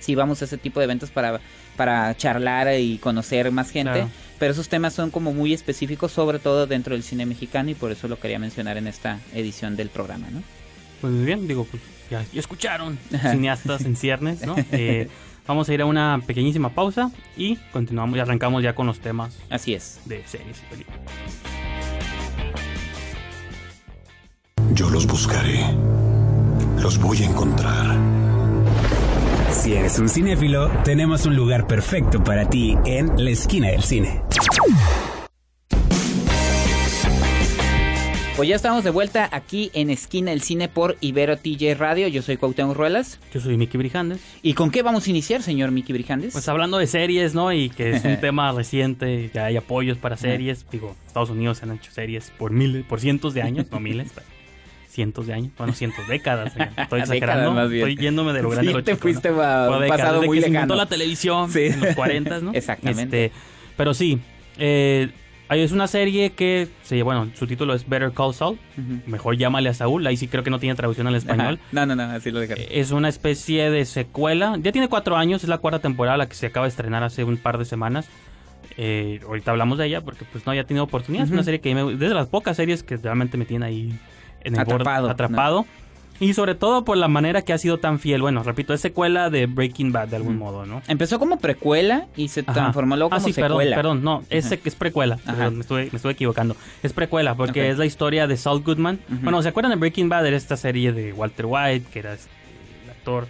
sí 0.00 0.14
vamos 0.14 0.42
a 0.42 0.44
ese 0.46 0.58
tipo 0.58 0.80
de 0.80 0.84
eventos 0.84 1.10
para, 1.10 1.40
para 1.76 2.16
charlar 2.16 2.68
y 2.78 2.98
conocer 2.98 3.50
más 3.52 3.70
gente, 3.70 3.92
Claro. 3.92 4.10
pero 4.38 4.52
esos 4.52 4.68
temas 4.68 4.94
son 4.94 5.10
como 5.10 5.32
muy 5.32 5.52
específicos, 5.54 6.12
sobre 6.12 6.38
todo 6.38 6.66
dentro 6.66 6.94
del 6.94 7.02
cine 7.02 7.26
mexicano 7.26 7.70
y 7.70 7.74
por 7.74 7.90
eso 7.92 8.08
lo 8.08 8.18
quería 8.18 8.38
mencionar 8.38 8.76
en 8.76 8.86
esta 8.86 9.18
edición 9.34 9.76
del 9.76 9.88
programa, 9.90 10.28
¿no? 10.30 10.42
Pues 11.00 11.12
muy 11.12 11.24
bien, 11.24 11.46
digo, 11.46 11.64
pues 11.64 11.82
ya, 12.10 12.24
ya 12.32 12.40
escucharon, 12.40 12.98
cineastas 13.30 13.84
en 13.84 13.96
ciernes, 13.96 14.44
¿no? 14.46 14.56
Eh, 14.72 15.08
vamos 15.46 15.68
a 15.68 15.74
ir 15.74 15.80
a 15.82 15.86
una 15.86 16.20
pequeñísima 16.26 16.70
pausa 16.70 17.10
y 17.36 17.56
continuamos 17.72 18.16
y 18.16 18.20
arrancamos 18.20 18.62
ya 18.62 18.74
con 18.74 18.86
los 18.86 18.98
temas 19.00 19.36
Así 19.48 19.74
es. 19.74 20.00
de 20.06 20.22
series 20.26 20.58
y 20.58 20.70
películas. 20.70 21.00
Yo 24.74 24.90
los 24.90 25.06
buscaré. 25.06 25.64
Los 26.80 26.98
voy 26.98 27.22
a 27.22 27.26
encontrar. 27.26 27.96
Si 29.52 29.72
eres 29.72 29.98
un 29.98 30.08
cinéfilo, 30.08 30.70
tenemos 30.84 31.26
un 31.26 31.34
lugar 31.34 31.66
perfecto 31.66 32.22
para 32.22 32.48
ti 32.48 32.76
en 32.84 33.22
la 33.22 33.30
esquina 33.30 33.68
del 33.68 33.82
cine. 33.82 34.22
Pues 38.36 38.48
ya 38.48 38.54
estamos 38.54 38.84
de 38.84 38.90
vuelta 38.90 39.28
aquí 39.32 39.72
en 39.74 39.90
Esquina 39.90 40.30
del 40.30 40.42
Cine 40.42 40.68
por 40.68 40.96
Ibero 41.00 41.38
TJ 41.38 41.74
Radio. 41.76 42.06
Yo 42.06 42.22
soy 42.22 42.36
Cuauhtémoc 42.36 42.76
Ruelas. 42.76 43.18
Yo 43.34 43.40
soy 43.40 43.56
Mickey 43.56 43.78
Brijandes. 43.78 44.20
¿Y 44.42 44.54
con 44.54 44.70
qué 44.70 44.82
vamos 44.82 45.08
a 45.08 45.10
iniciar, 45.10 45.42
señor 45.42 45.72
Miki 45.72 45.92
Brijandes? 45.92 46.34
Pues 46.34 46.48
hablando 46.48 46.78
de 46.78 46.86
series, 46.86 47.34
¿no? 47.34 47.52
Y 47.52 47.68
que 47.68 47.96
es 47.96 48.04
un 48.04 48.16
tema 48.20 48.52
reciente, 48.52 49.30
que 49.32 49.40
hay 49.40 49.56
apoyos 49.56 49.98
para 49.98 50.16
series. 50.16 50.66
Digo, 50.70 50.94
Estados 51.08 51.30
Unidos 51.30 51.58
se 51.58 51.64
han 51.64 51.72
hecho 51.72 51.90
series 51.90 52.30
por 52.38 52.52
miles, 52.52 52.84
por 52.84 53.00
cientos 53.00 53.34
de 53.34 53.42
años, 53.42 53.66
no 53.72 53.80
miles, 53.80 54.12
pero 54.14 54.37
cientos 54.88 55.26
de 55.26 55.34
años, 55.34 55.52
bueno, 55.58 55.72
cientos 55.74 56.06
décadas. 56.08 56.56
eh, 56.56 56.68
Estoy 56.76 57.00
exagerando, 57.00 57.52
más 57.52 57.68
bien. 57.70 57.88
estoy 57.88 58.02
yéndome 58.04 58.32
de 58.32 58.42
lo 58.42 58.50
grande. 58.50 58.70
Sí, 58.70 58.76
lo 58.76 58.82
te 58.82 58.92
chico, 58.92 59.02
fuiste 59.02 59.30
¿no? 59.30 59.42
a 59.42 59.78
décadas, 59.80 59.88
pasado 60.00 60.22
muy 60.22 60.38
que 60.38 60.42
se 60.42 60.48
inventó 60.48 60.74
lejano. 60.74 60.76
la 60.76 60.86
televisión 60.86 61.50
Sí. 61.50 61.60
en 61.66 61.80
los 61.80 61.94
40, 61.94 62.40
¿no? 62.40 62.50
Exactamente. 62.54 63.26
Este, 63.26 63.38
pero 63.76 63.94
sí, 63.94 64.18
eh, 64.58 65.10
es 65.50 65.72
una 65.72 65.86
serie 65.86 66.30
que, 66.32 66.68
se, 66.82 67.02
bueno, 67.02 67.30
su 67.34 67.46
título 67.46 67.72
es 67.74 67.88
Better 67.88 68.12
Call 68.12 68.34
Saul. 68.34 68.58
Mejor 69.06 69.36
llámale 69.38 69.70
a 69.70 69.74
Saúl. 69.74 70.06
Ahí 70.06 70.16
sí 70.18 70.28
creo 70.28 70.44
que 70.44 70.50
no 70.50 70.58
tiene 70.58 70.74
traducción 70.74 71.06
al 71.06 71.14
español. 71.14 71.58
Ajá. 71.62 71.68
No, 71.72 71.86
no, 71.86 71.96
no, 71.96 72.02
así 72.14 72.30
lo 72.30 72.40
dejaron. 72.40 72.64
Es 72.70 72.90
una 72.90 73.08
especie 73.08 73.70
de 73.70 73.86
secuela. 73.86 74.58
Ya 74.60 74.72
tiene 74.72 74.88
cuatro 74.88 75.16
años, 75.16 75.42
es 75.42 75.48
la 75.48 75.56
cuarta 75.58 75.78
temporada 75.78 76.18
la 76.18 76.28
que 76.28 76.34
se 76.34 76.46
acaba 76.46 76.66
de 76.66 76.70
estrenar 76.70 77.02
hace 77.02 77.24
un 77.24 77.38
par 77.38 77.56
de 77.56 77.64
semanas. 77.64 78.08
Eh, 78.76 79.20
ahorita 79.26 79.50
hablamos 79.52 79.78
de 79.78 79.86
ella 79.86 80.02
porque 80.02 80.24
pues 80.30 80.44
no 80.44 80.50
había 80.52 80.64
tenido 80.64 80.84
oportunidad. 80.84 81.24
Es 81.24 81.30
una 81.30 81.42
serie 81.42 81.60
que 81.60 81.74
me- 81.74 81.94
desde 81.96 82.14
las 82.14 82.26
pocas 82.28 82.56
series 82.56 82.82
que 82.82 82.96
realmente 82.98 83.38
me 83.38 83.44
tiene 83.46 83.64
ahí 83.66 83.98
en 84.44 84.54
el 84.56 84.64
borde- 84.64 84.74
Atrapado, 84.82 85.10
atrapado. 85.10 85.66
Y 86.20 86.34
sobre 86.34 86.56
todo 86.56 86.84
por 86.84 86.96
la 86.96 87.06
manera 87.06 87.42
que 87.42 87.52
ha 87.52 87.58
sido 87.58 87.78
tan 87.78 88.00
fiel. 88.00 88.20
Bueno, 88.22 88.42
repito, 88.42 88.74
es 88.74 88.80
secuela 88.80 89.30
de 89.30 89.46
Breaking 89.46 89.92
Bad 89.92 90.08
de 90.08 90.16
algún 90.16 90.36
modo, 90.36 90.66
¿no? 90.66 90.82
Empezó 90.88 91.20
como 91.20 91.38
precuela 91.38 92.08
y 92.16 92.26
se 92.26 92.40
Ajá. 92.40 92.54
transformó 92.54 92.96
luego 92.96 93.14
ah, 93.14 93.18
como 93.18 93.28
sí, 93.28 93.32
perdón, 93.34 93.50
secuela. 93.58 93.76
perdón, 93.76 94.02
no, 94.02 94.24
es, 94.28 94.50
es 94.50 94.74
precuela, 94.74 95.16
perdón, 95.24 95.54
me, 95.54 95.60
estuve, 95.60 95.88
me 95.92 95.96
estuve 95.96 96.12
equivocando. 96.14 96.56
Es 96.82 96.92
precuela 96.92 97.36
porque 97.36 97.70
es 97.70 97.78
la 97.78 97.86
historia 97.86 98.26
de 98.26 98.36
Saul 98.36 98.64
Goodman. 98.64 98.98
Bueno, 99.08 99.40
¿se 99.42 99.48
acuerdan 99.50 99.70
de 99.70 99.76
Breaking 99.76 100.08
Bad? 100.08 100.26
Era 100.26 100.36
esta 100.36 100.56
serie 100.56 100.90
de 100.92 101.12
Walter 101.12 101.46
White, 101.48 101.86
que 101.92 102.00
era 102.00 102.14
este, 102.14 102.30
el 102.84 102.90
actor, 102.90 103.28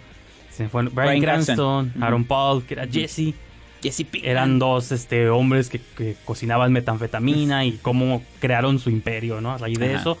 se 0.49 0.67
fue, 0.67 0.81
Brian, 0.85 0.95
Bryan 0.95 1.21
Cranston. 1.21 1.93
Aaron 2.01 2.25
Paul, 2.25 2.63
que 2.63 2.73
era 2.73 2.87
Jesse. 2.87 3.35
Jesse 3.83 4.03
Pinkman. 4.03 4.31
Eran 4.31 4.57
dos 4.57 4.91
este, 4.91 5.29
hombres 5.29 5.69
que, 5.69 5.79
que 5.95 6.15
cocinaban 6.25 6.73
metanfetamina 6.73 7.65
y 7.65 7.73
cómo 7.83 8.23
crearon 8.39 8.79
su 8.79 8.89
imperio, 8.89 9.41
¿no? 9.41 9.51
A 9.51 9.57
raíz 9.59 9.77
de 9.77 9.91
Ajá. 9.93 10.01
eso. 10.01 10.17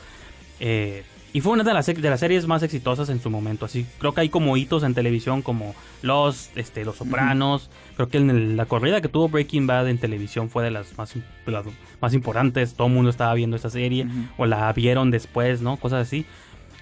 Eh, 0.59 1.03
y 1.31 1.41
fue 1.41 1.53
una 1.53 1.63
de 1.63 1.73
las, 1.75 1.85
de 1.85 2.09
las 2.09 2.19
series 2.19 2.47
más 2.47 2.63
exitosas 2.63 3.07
en 3.09 3.21
su 3.21 3.29
momento. 3.29 3.65
Así, 3.65 3.85
creo 3.99 4.13
que 4.15 4.21
hay 4.21 4.29
como 4.29 4.57
hitos 4.57 4.81
en 4.81 4.95
televisión 4.95 5.43
como 5.43 5.75
Los, 6.01 6.49
este, 6.55 6.83
Los 6.83 6.95
Sopranos. 6.97 7.69
Creo 7.95 8.09
que 8.09 8.17
en 8.17 8.29
el- 8.31 8.57
la 8.57 8.65
corrida 8.65 8.99
que 8.99 9.09
tuvo 9.09 9.29
Breaking 9.29 9.67
Bad 9.67 9.89
en 9.89 9.99
televisión 9.99 10.49
fue 10.49 10.63
de 10.63 10.71
las 10.71 10.97
más, 10.97 11.13
de 11.13 11.51
las 11.51 11.65
más 12.01 12.13
importantes. 12.15 12.73
Todo 12.73 12.87
el 12.87 12.93
mundo 12.93 13.11
estaba 13.11 13.33
viendo 13.35 13.55
esta 13.55 13.69
serie 13.69 14.07
o 14.37 14.47
la 14.47 14.73
vieron 14.73 15.11
después, 15.11 15.61
¿no? 15.61 15.77
Cosas 15.77 16.07
así. 16.07 16.25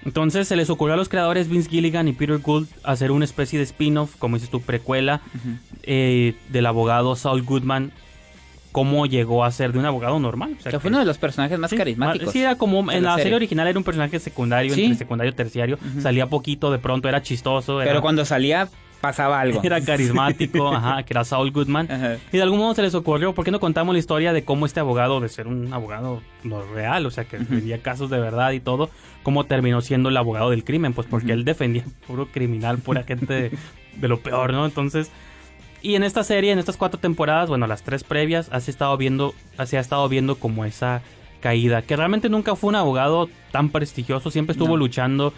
Entonces 0.06 0.48
se 0.48 0.56
les 0.56 0.70
ocurrió 0.70 0.94
a 0.94 0.96
los 0.96 1.08
creadores 1.10 1.48
Vince 1.50 1.68
Gilligan 1.68 2.08
y 2.08 2.12
Peter 2.14 2.38
Gould 2.38 2.68
hacer 2.84 3.10
una 3.10 3.26
especie 3.26 3.58
de 3.58 3.64
spin-off, 3.64 4.16
como 4.16 4.36
dices 4.36 4.48
tú, 4.48 4.62
precuela, 4.62 5.20
eh, 5.82 6.34
del 6.48 6.66
abogado 6.66 7.16
Saul 7.16 7.42
Goodman 7.42 7.92
cómo 8.72 9.06
llegó 9.06 9.44
a 9.44 9.50
ser 9.50 9.72
de 9.72 9.78
un 9.78 9.86
abogado 9.86 10.18
normal. 10.20 10.54
O 10.58 10.62
sea, 10.62 10.70
Que 10.72 10.78
fue 10.78 10.82
que- 10.82 10.94
uno 10.94 10.98
de 11.00 11.04
los 11.04 11.18
personajes 11.18 11.58
más 11.58 11.70
Sí, 11.70 11.76
carismáticos. 11.76 12.32
Sí, 12.32 12.40
era 12.40 12.56
como 12.56 12.80
en 12.90 13.02
la 13.02 13.10
serie 13.12 13.22
serie. 13.24 13.36
original 13.36 13.66
era 13.68 13.78
un 13.78 13.84
personaje 13.84 14.18
secundario, 14.18 14.74
Sí. 14.74 14.82
entre 14.84 14.98
secundario 14.98 15.32
y 15.32 15.34
terciario. 15.34 15.78
Salía 16.00 16.26
poquito, 16.26 16.70
de 16.70 16.78
pronto 16.78 17.08
era 17.08 17.22
chistoso. 17.22 17.80
Era, 17.80 17.90
Pero 17.90 18.02
cuando 18.02 18.24
salía, 18.24 18.68
pasaba 19.00 19.40
algo. 19.40 19.60
era 19.64 19.80
carismático, 19.80 20.68
ajá, 20.74 21.02
que 21.04 21.12
era 21.12 21.24
Saul 21.24 21.50
Goodman. 21.52 21.90
Ajá. 21.90 22.16
Y 22.32 22.36
de 22.36 22.42
algún 22.42 22.58
modo 22.58 22.74
se 22.74 22.82
les 22.82 22.94
ocurrió, 22.94 23.32
¿por 23.34 23.44
qué 23.44 23.50
no 23.50 23.60
contamos 23.60 23.94
la 23.94 23.98
historia 24.00 24.32
de 24.32 24.44
cómo 24.44 24.66
este 24.66 24.80
abogado, 24.80 25.20
de 25.20 25.28
ser 25.28 25.46
un 25.46 25.72
abogado 25.72 26.20
no 26.44 26.62
real, 26.74 27.06
o 27.06 27.10
sea, 27.10 27.24
que 27.24 27.38
defendía 27.38 27.78
casos 27.80 28.10
de 28.10 28.18
verdad 28.18 28.50
y 28.52 28.60
todo, 28.60 28.90
cómo 29.22 29.44
terminó 29.44 29.80
siendo 29.80 30.08
el 30.08 30.16
abogado 30.16 30.50
del 30.50 30.64
crimen? 30.64 30.92
Pues 30.94 31.06
porque 31.08 31.32
él 31.32 31.44
defendía 31.44 31.84
puro 32.06 32.26
criminal, 32.26 32.78
pura 32.78 33.02
gente 33.06 33.32
de, 33.32 33.50
de 33.96 34.08
lo 34.08 34.20
peor, 34.20 34.52
¿no? 34.52 34.66
Entonces, 34.66 35.10
y 35.82 35.94
en 35.94 36.02
esta 36.02 36.24
serie, 36.24 36.52
en 36.52 36.58
estas 36.58 36.76
cuatro 36.76 36.98
temporadas, 37.00 37.48
bueno, 37.48 37.66
las 37.66 37.82
tres 37.82 38.04
previas, 38.04 38.48
has 38.52 38.68
estado 38.68 38.96
viendo, 38.96 39.34
se 39.64 39.78
ha 39.78 39.80
estado 39.80 40.08
viendo 40.08 40.36
como 40.36 40.64
esa 40.64 41.02
caída, 41.40 41.82
que 41.82 41.96
realmente 41.96 42.28
nunca 42.28 42.56
fue 42.56 42.68
un 42.68 42.74
abogado 42.76 43.28
tan 43.52 43.70
prestigioso, 43.70 44.30
siempre 44.30 44.52
estuvo 44.52 44.70
No. 44.70 44.76
luchando, 44.76 45.32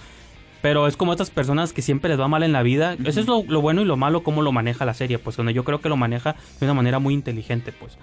pero 0.62 0.86
es 0.86 0.96
como 0.96 1.12
estas 1.12 1.30
personas 1.30 1.72
que 1.72 1.82
siempre 1.82 2.10
les 2.10 2.18
va 2.20 2.28
mal 2.28 2.42
en 2.42 2.52
la 2.52 2.62
vida. 2.62 2.96
Eso 3.04 3.20
es 3.20 3.26
lo, 3.26 3.44
lo 3.46 3.60
bueno 3.60 3.82
y 3.82 3.84
lo 3.84 3.96
malo, 3.96 4.22
cómo 4.22 4.42
lo 4.42 4.52
maneja 4.52 4.84
la 4.84 4.94
serie, 4.94 5.18
pues 5.18 5.36
donde 5.36 5.52
yo 5.54 5.64
creo 5.64 5.80
que 5.80 5.88
lo 5.88 5.96
maneja 5.96 6.36
de 6.58 6.66
una 6.66 6.74
manera 6.74 6.98
muy 6.98 7.14
inteligente, 7.14 7.72
pues. 7.72 7.96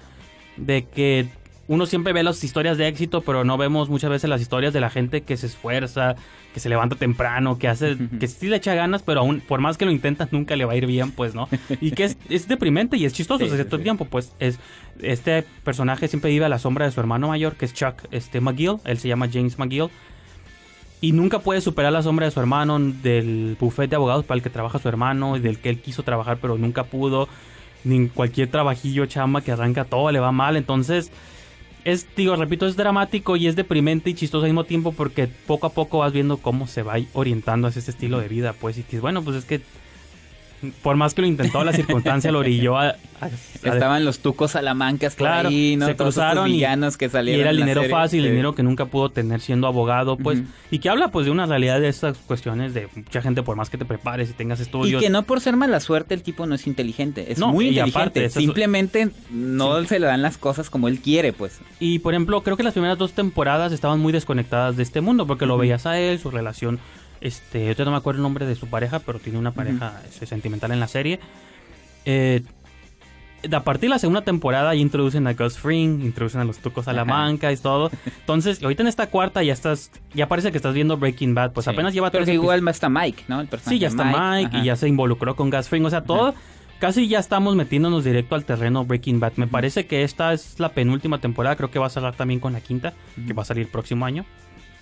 De 0.57 0.85
que 0.85 1.27
uno 1.67 1.85
siempre 1.85 2.13
ve 2.13 2.23
las 2.23 2.43
historias 2.43 2.77
de 2.77 2.87
éxito, 2.87 3.21
pero 3.21 3.43
no 3.43 3.57
vemos 3.57 3.89
muchas 3.89 4.09
veces 4.09 4.29
las 4.29 4.41
historias 4.41 4.73
de 4.73 4.79
la 4.79 4.89
gente 4.89 5.21
que 5.21 5.35
se 5.35 5.47
esfuerza, 5.47 6.15
que 6.53 6.61
se 6.61 6.69
levanta 6.69 6.95
temprano, 6.95 7.57
que 7.57 7.67
hace, 7.67 7.97
que 8.19 8.27
sí 8.27 8.47
le 8.47 8.55
echa 8.57 8.73
ganas, 8.73 9.03
pero 9.03 9.19
aún, 9.19 9.41
por 9.41 9.59
más 9.59 9.77
que 9.77 9.85
lo 9.85 9.91
intenta, 9.91 10.29
nunca 10.31 10.55
le 10.55 10.63
va 10.63 10.73
a 10.73 10.75
ir 10.77 10.85
bien, 10.85 11.11
pues, 11.11 11.35
¿no? 11.35 11.49
Y 11.81 11.91
que 11.91 12.05
es, 12.05 12.17
es 12.29 12.47
deprimente 12.47 12.95
y 12.97 13.05
es 13.05 13.13
chistoso 13.13 13.45
Sí, 13.45 13.51
sí, 13.51 13.63
todo 13.65 13.75
el 13.75 13.81
sí. 13.81 13.83
tiempo, 13.83 14.05
pues, 14.05 14.33
es, 14.39 14.59
este 15.01 15.43
personaje 15.63 16.07
siempre 16.07 16.31
vive 16.31 16.45
a 16.45 16.49
la 16.49 16.59
sombra 16.59 16.85
de 16.85 16.91
su 16.91 16.99
hermano 17.01 17.27
mayor, 17.27 17.55
que 17.55 17.65
es 17.65 17.73
Chuck, 17.73 17.95
este 18.11 18.39
McGill, 18.39 18.77
él 18.85 18.97
se 18.97 19.09
llama 19.09 19.27
James 19.31 19.59
McGill, 19.59 19.89
y 21.01 21.11
nunca 21.11 21.39
puede 21.39 21.59
superar 21.59 21.91
la 21.91 22.01
sombra 22.01 22.25
de 22.25 22.31
su 22.31 22.39
hermano, 22.39 22.79
del 22.79 23.57
bufete 23.59 23.89
de 23.89 23.95
abogados 23.97 24.23
para 24.25 24.37
el 24.37 24.41
que 24.41 24.49
trabaja 24.49 24.79
su 24.79 24.87
hermano, 24.87 25.35
y 25.35 25.41
del 25.41 25.59
que 25.59 25.69
él 25.69 25.81
quiso 25.81 26.03
trabajar 26.03 26.37
pero 26.41 26.57
nunca 26.57 26.85
pudo, 26.85 27.27
ni 27.83 28.07
cualquier 28.07 28.49
trabajillo 28.49 29.05
chamba 29.05 29.41
que 29.41 29.51
arranca 29.51 29.83
todo 29.83 30.11
le 30.11 30.19
va 30.19 30.31
mal, 30.31 30.55
entonces 30.55 31.11
es, 31.87 32.05
digo, 32.17 32.35
repito, 32.35 32.67
es 32.67 32.75
dramático 32.75 33.37
y 33.37 33.47
es 33.47 33.55
deprimente 33.55 34.09
y 34.09 34.13
chistoso 34.13 34.43
al 34.43 34.51
mismo 34.51 34.65
tiempo 34.65 34.91
porque 34.91 35.27
poco 35.27 35.67
a 35.67 35.69
poco 35.69 35.99
vas 35.99 36.11
viendo 36.11 36.35
cómo 36.35 36.67
se 36.67 36.83
va 36.83 36.95
orientando 37.13 37.69
hacia 37.69 37.79
ese 37.79 37.91
estilo 37.91 38.19
de 38.19 38.27
vida, 38.27 38.51
pues, 38.51 38.77
y 38.77 38.83
que 38.83 38.99
bueno, 38.99 39.23
pues 39.23 39.37
es 39.37 39.45
que 39.45 39.61
por 40.81 40.95
más 40.95 41.13
que 41.13 41.21
lo 41.21 41.27
intentó, 41.27 41.63
la 41.63 41.71
circunstancia 41.73 42.31
lo 42.31 42.39
orilló 42.39 42.77
a... 42.77 42.87
a- 42.89 42.95
a- 43.25 43.29
Estaban 43.63 44.05
los 44.05 44.19
tucos 44.19 44.51
salamancas 44.51 45.15
por 45.15 45.27
Claro, 45.27 45.49
ahí, 45.49 45.75
¿no? 45.75 45.87
se 45.87 45.95
Todos 45.95 46.15
cruzaron 46.15 46.49
y- 46.49 46.59
que 46.97 47.05
y 47.05 47.09
salieron 47.09 47.41
era 47.41 47.49
el 47.49 47.57
dinero 47.57 47.81
serie. 47.81 47.95
fácil, 47.95 48.23
Sí. 48.23 48.29
dinero 48.29 48.53
que 48.55 48.63
nunca 48.63 48.85
pudo 48.85 49.09
tener 49.09 49.41
siendo 49.41 49.67
abogado, 49.67 50.17
pues, 50.17 50.41
y 50.71 50.79
que 50.79 50.89
habla 50.89 51.09
pues 51.09 51.25
de 51.25 51.31
una 51.31 51.45
realidad 51.47 51.79
de 51.81 51.87
estas 51.89 52.17
cuestiones 52.19 52.73
de 52.73 52.87
mucha 52.95 53.21
gente 53.21 53.41
por 53.43 53.55
más 53.55 53.69
que 53.69 53.77
te 53.77 53.85
prepares 53.85 54.29
y 54.29 54.33
tengas 54.33 54.59
Y 54.59 54.63
estudios. 54.63 55.01
que 55.01 55.09
no 55.09 55.23
por 55.23 55.41
ser 55.41 55.55
mala 55.57 55.79
suerte 55.79 56.13
el 56.13 56.21
tipo 56.23 56.45
no 56.45 56.55
es 56.55 56.67
inteligente, 56.67 57.31
es 57.31 57.39
No, 57.39 57.47
muy 57.51 57.65
y 57.65 57.67
inteligente. 57.69 57.99
aparte, 57.99 58.29
Simplemente 58.29 59.09
no 59.31 59.83
se 59.85 59.99
le 59.99 60.05
dan 60.07 60.21
las 60.21 60.37
cosas 60.37 60.69
como 60.69 60.87
él 60.87 60.99
quiere, 60.99 61.33
pues. 61.33 61.59
Y 61.79 61.99
por 61.99 62.13
ejemplo, 62.13 62.41
creo 62.43 62.57
que 62.57 62.63
las 62.63 62.73
primeras 62.73 62.97
dos 62.97 63.13
temporadas 63.13 63.71
estaban 63.71 63.99
muy 63.99 64.13
desconectadas 64.13 64.77
de 64.77 64.83
este 64.83 65.01
mundo, 65.01 65.25
porque 65.27 65.45
lo 65.45 65.57
veías 65.57 65.85
a 65.85 65.99
él, 65.99 66.19
su 66.19 66.29
relación, 66.31 66.79
este, 67.21 67.73
yo 67.75 67.85
no 67.85 67.91
me 67.91 67.97
acuerdo 67.97 68.19
el 68.19 68.23
nombre 68.23 68.45
de 68.45 68.55
su 68.55 68.67
pareja, 68.67 68.99
pero 68.99 69.19
tiene 69.19 69.37
una 69.39 69.51
pareja 69.51 70.01
este, 70.07 70.25
sentimental 70.25 70.71
en 70.71 70.79
la 70.79 70.87
serie. 70.87 71.19
Eh, 72.05 72.43
a 73.51 73.63
partir 73.63 73.83
de 73.89 73.89
la 73.89 73.99
segunda 73.99 74.21
temporada 74.23 74.73
ya 74.73 74.81
introducen 74.81 75.27
a 75.27 75.33
Gus 75.33 75.57
Fring, 75.59 76.01
introducen 76.01 76.41
a 76.41 76.43
los 76.43 76.57
Tucos 76.57 76.85
Salamanca 76.85 77.51
y 77.51 77.57
todo. 77.57 77.91
Entonces, 78.19 78.61
ahorita 78.63 78.81
en 78.81 78.87
esta 78.87 79.07
cuarta 79.07 79.43
ya 79.43 79.53
estás, 79.53 79.91
ya 80.13 80.27
parece 80.27 80.51
que 80.51 80.57
estás 80.57 80.73
viendo 80.73 80.97
Breaking 80.97 81.35
Bad, 81.35 81.51
pues 81.53 81.65
Sí. 81.65 81.69
apenas 81.69 81.93
lleva 81.93 82.09
Pero 82.09 82.23
tres 82.25 82.33
que 82.33 82.41
igual 82.41 82.67
está 82.67 82.89
Mike, 82.89 83.25
¿no? 83.27 83.39
El 83.39 83.47
personaje 83.47 83.75
Sí, 83.75 83.79
ya 83.79 83.87
está 83.89 84.03
Mike, 84.05 84.57
y 84.57 84.63
ya 84.65 84.75
se 84.75 84.87
involucró 84.87 85.35
con 85.35 85.49
Gus 85.49 85.69
Fring. 85.69 85.85
O 85.85 85.89
sea, 85.89 86.03
todo. 86.03 86.33
Casi 86.79 87.07
ya 87.07 87.17
estamos 87.19 87.55
metiéndonos 87.55 88.03
directo 88.03 88.35
al 88.35 88.43
terreno 88.45 88.85
Breaking 88.85 89.19
Bad. 89.19 89.33
Me 89.37 89.47
parece 89.47 89.87
que 89.87 90.03
esta 90.03 90.33
es 90.33 90.59
la 90.59 90.69
penúltima 90.69 91.19
temporada. 91.19 91.55
Creo 91.55 91.71
que 91.71 91.79
va 91.79 91.87
a 91.87 91.89
cerrar 91.89 92.15
también 92.15 92.39
con 92.39 92.53
la 92.53 92.61
quinta, 92.61 92.93
que 93.25 93.33
va 93.33 93.41
a 93.43 93.45
salir 93.45 93.65
el 93.65 93.71
próximo 93.71 94.05
año. 94.05 94.25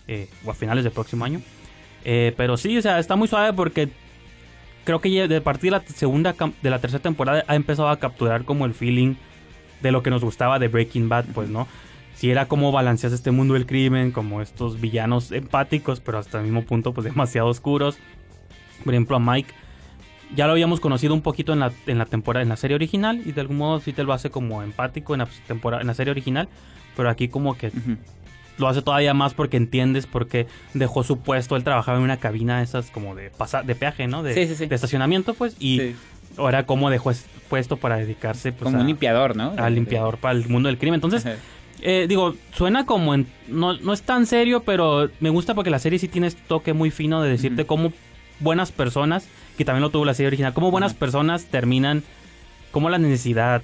eh, 0.07 0.29
o 0.45 0.51
a 0.51 0.53
finales 0.53 0.83
del 0.83 0.93
próximo 0.93 1.25
año. 1.25 1.41
Eh, 2.05 2.33
pero 2.38 2.55
sí, 2.55 2.77
o 2.77 2.81
sea, 2.81 3.00
está 3.00 3.15
muy 3.15 3.27
suave 3.27 3.51
porque 3.53 3.89
creo 4.85 5.01
que 5.01 5.27
de 5.27 5.41
partir 5.41 5.71
de 5.71 5.79
la 5.79 5.83
segunda, 5.85 6.35
de 6.62 6.69
la 6.69 6.79
tercera 6.79 7.01
temporada 7.01 7.43
ha 7.47 7.55
empezado 7.55 7.89
a 7.89 7.97
capturar 7.97 8.45
como 8.45 8.65
el 8.65 8.74
feeling 8.74 9.15
de 9.81 9.91
lo 9.91 10.03
que 10.03 10.12
nos 10.12 10.24
gustaba 10.24 10.59
de 10.59 10.67
Breaking 10.67 11.09
Bad, 11.09 11.25
pues, 11.33 11.50
¿no? 11.50 11.67
Si 12.13 12.31
era 12.31 12.47
como 12.47 12.71
balanceas 12.71 13.12
este 13.12 13.31
mundo 13.31 13.55
del 13.55 13.65
crimen, 13.65 14.12
como 14.12 14.41
estos 14.41 14.79
villanos 14.79 15.31
empáticos, 15.31 16.00
pero 16.00 16.17
hasta 16.17 16.38
el 16.38 16.45
mismo 16.45 16.63
punto, 16.63 16.93
pues, 16.93 17.03
demasiado 17.03 17.47
oscuros. 17.47 17.97
Por 18.83 18.93
ejemplo, 18.93 19.17
a 19.17 19.19
Mike 19.19 19.53
ya 20.33 20.45
lo 20.45 20.53
habíamos 20.53 20.79
conocido 20.79 21.13
un 21.13 21.21
poquito 21.21 21.53
en 21.53 21.59
la, 21.59 21.71
en 21.88 21.97
la 21.97 22.05
temporada, 22.05 22.43
en 22.43 22.50
la 22.50 22.55
serie 22.55 22.75
original, 22.75 23.21
y 23.25 23.31
de 23.31 23.41
algún 23.41 23.57
modo 23.57 23.79
sí 23.79 23.93
te 23.93 24.03
lo 24.03 24.13
hace 24.13 24.29
como 24.29 24.63
empático 24.63 25.13
en 25.13 25.19
la, 25.19 25.27
temporada, 25.47 25.81
en 25.81 25.88
la 25.88 25.93
serie 25.93 26.12
original, 26.12 26.47
pero 26.95 27.09
aquí 27.09 27.27
como 27.27 27.57
que. 27.57 27.71
Lo 28.57 28.67
hace 28.67 28.81
todavía 28.81 29.13
más 29.13 29.33
porque 29.33 29.57
entiendes 29.57 30.07
porque 30.07 30.47
dejó 30.74 31.03
su 31.03 31.19
puesto, 31.19 31.55
él 31.55 31.63
trabajaba 31.63 31.97
en 31.97 32.03
una 32.03 32.17
cabina 32.17 32.62
esas 32.62 32.89
como 32.91 33.15
de 33.15 33.29
pasa, 33.29 33.63
de 33.63 33.75
peaje, 33.75 34.07
¿no? 34.07 34.24
De, 34.24 34.33
Sí, 34.33 34.47
sí, 34.47 34.55
sí. 34.55 34.65
de 34.67 34.75
estacionamiento, 34.75 35.33
pues, 35.33 35.55
y 35.59 35.93
ahora 36.38 36.65
como 36.65 36.89
dejó 36.89 37.12
ese 37.12 37.25
puesto 37.50 37.77
para 37.77 37.97
dedicarse 37.97 38.51
pues, 38.51 38.63
Como 38.63 38.77
a- 38.77 38.81
un 38.81 38.88
limpiador, 38.88 39.35
¿no? 39.35 39.53
al 39.57 39.75
limpiador 39.75 40.17
para 40.17 40.33
el 40.38 40.47
mundo 40.50 40.67
del 40.67 40.77
crimen. 40.77 40.95
Entonces, 40.95 41.25
eh, 41.81 42.05
digo, 42.09 42.35
suena 42.53 42.85
como 42.85 43.13
en, 43.13 43.27
no, 43.47 43.74
no 43.77 43.93
es 43.93 44.01
tan 44.01 44.25
serio, 44.25 44.63
pero 44.63 45.09
me 45.19 45.29
gusta 45.29 45.53
porque 45.53 45.69
la 45.69 45.79
serie 45.79 46.00
sí 46.00 46.07
tiene 46.07 46.27
este 46.27 46.41
toque 46.47 46.74
muy 46.74 46.91
fino 46.91 47.21
de 47.21 47.29
decirte 47.29 47.65
cómo 47.65 47.91
buenas 48.39 48.71
personas, 48.71 49.27
que 49.57 49.65
también 49.65 49.81
lo 49.81 49.89
tuvo 49.89 50.05
la 50.05 50.13
serie 50.13 50.27
original, 50.27 50.53
cómo 50.53 50.71
buenas 50.71 50.93
personas 50.93 51.45
terminan, 51.45 52.03
cómo 52.71 52.89
la 52.89 52.97
necesidad, 52.97 53.62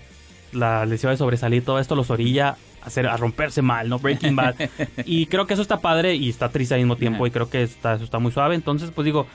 la 0.53 0.85
necesidad 0.85 1.11
de 1.11 1.17
sobresalir, 1.17 1.63
todo 1.65 1.79
esto 1.79 1.95
los 1.95 2.09
orilla 2.09 2.57
hacer, 2.83 3.07
a 3.07 3.17
romperse 3.17 3.61
mal, 3.61 3.89
¿no? 3.89 3.99
Breaking 3.99 4.35
Bad. 4.35 4.55
y 5.05 5.25
creo 5.27 5.47
que 5.47 5.53
eso 5.53 5.61
está 5.61 5.79
padre 5.81 6.15
y 6.15 6.29
está 6.29 6.49
triste 6.49 6.73
al 6.75 6.79
mismo 6.81 6.95
tiempo 6.95 7.25
y 7.27 7.31
creo 7.31 7.49
que 7.49 7.63
está, 7.63 7.95
eso 7.95 8.03
está 8.03 8.19
muy 8.19 8.31
suave. 8.31 8.55
Entonces, 8.55 8.91
pues 8.93 9.05
digo, 9.05 9.27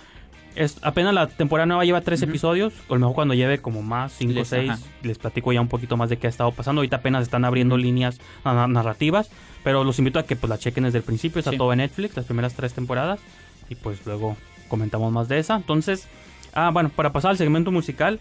es, 0.54 0.78
apenas 0.82 1.12
la 1.12 1.26
temporada 1.28 1.66
nueva 1.66 1.84
lleva 1.84 2.00
tres 2.00 2.22
Ujú. 2.22 2.30
episodios, 2.30 2.72
o 2.88 2.94
a 2.94 2.96
lo 2.96 3.00
mejor 3.00 3.14
cuando 3.14 3.34
lleve 3.34 3.58
como 3.58 3.82
más, 3.82 4.12
cinco 4.12 4.40
o 4.40 4.44
seis, 4.44 4.70
ajá. 4.70 4.80
les 5.02 5.18
platico 5.18 5.52
ya 5.52 5.60
un 5.60 5.68
poquito 5.68 5.96
más 5.96 6.08
de 6.08 6.16
qué 6.16 6.26
ha 6.26 6.30
estado 6.30 6.50
pasando. 6.52 6.80
Ahorita 6.80 6.96
apenas 6.96 7.22
están 7.22 7.44
abriendo 7.44 7.76
líneas 7.76 8.20
na- 8.44 8.66
narrativas, 8.66 9.30
pero 9.62 9.84
los 9.84 9.98
invito 9.98 10.18
a 10.18 10.22
que 10.24 10.34
pues 10.36 10.48
la 10.48 10.58
chequen 10.58 10.84
desde 10.84 10.98
el 10.98 11.04
principio, 11.04 11.38
está 11.40 11.50
Sí. 11.50 11.58
todo 11.58 11.72
en 11.72 11.78
Netflix, 11.78 12.16
las 12.16 12.24
primeras 12.26 12.54
tres 12.54 12.72
temporadas, 12.72 13.20
y 13.68 13.74
pues 13.74 14.04
luego 14.06 14.36
comentamos 14.68 15.12
más 15.12 15.28
de 15.28 15.38
esa. 15.38 15.56
Entonces, 15.56 16.08
ah, 16.54 16.70
bueno, 16.72 16.88
para 16.88 17.12
pasar 17.12 17.32
al 17.32 17.36
segmento 17.36 17.70
musical, 17.70 18.18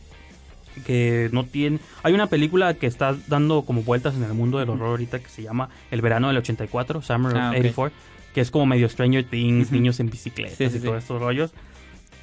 que 0.85 1.29
no 1.31 1.45
tiene... 1.45 1.79
Hay 2.03 2.13
una 2.13 2.27
película 2.27 2.73
que 2.73 2.87
está 2.87 3.15
dando 3.27 3.61
como 3.63 3.83
vueltas 3.83 4.15
en 4.15 4.23
el 4.23 4.33
mundo 4.33 4.57
del 4.59 4.69
horror 4.69 4.89
ahorita 4.89 5.19
que 5.19 5.29
se 5.29 5.41
llama 5.43 5.69
El 5.91 6.01
verano 6.01 6.27
del 6.27 6.37
84, 6.37 7.01
Summer 7.01 7.35
Ah, 7.37 7.49
of 7.49 7.53
ok. 7.55 7.59
84, 7.59 7.95
que 8.33 8.41
es 8.41 8.51
como 8.51 8.65
medio 8.65 8.89
Stranger 8.89 9.23
Things, 9.23 9.71
niños 9.71 9.99
en 9.99 10.09
bicicletas 10.09 10.57
Sí, 10.57 10.69
sí, 10.69 10.77
y 10.77 10.79
sí. 10.79 10.85
todos 10.85 11.01
estos 11.03 11.21
rollos. 11.21 11.53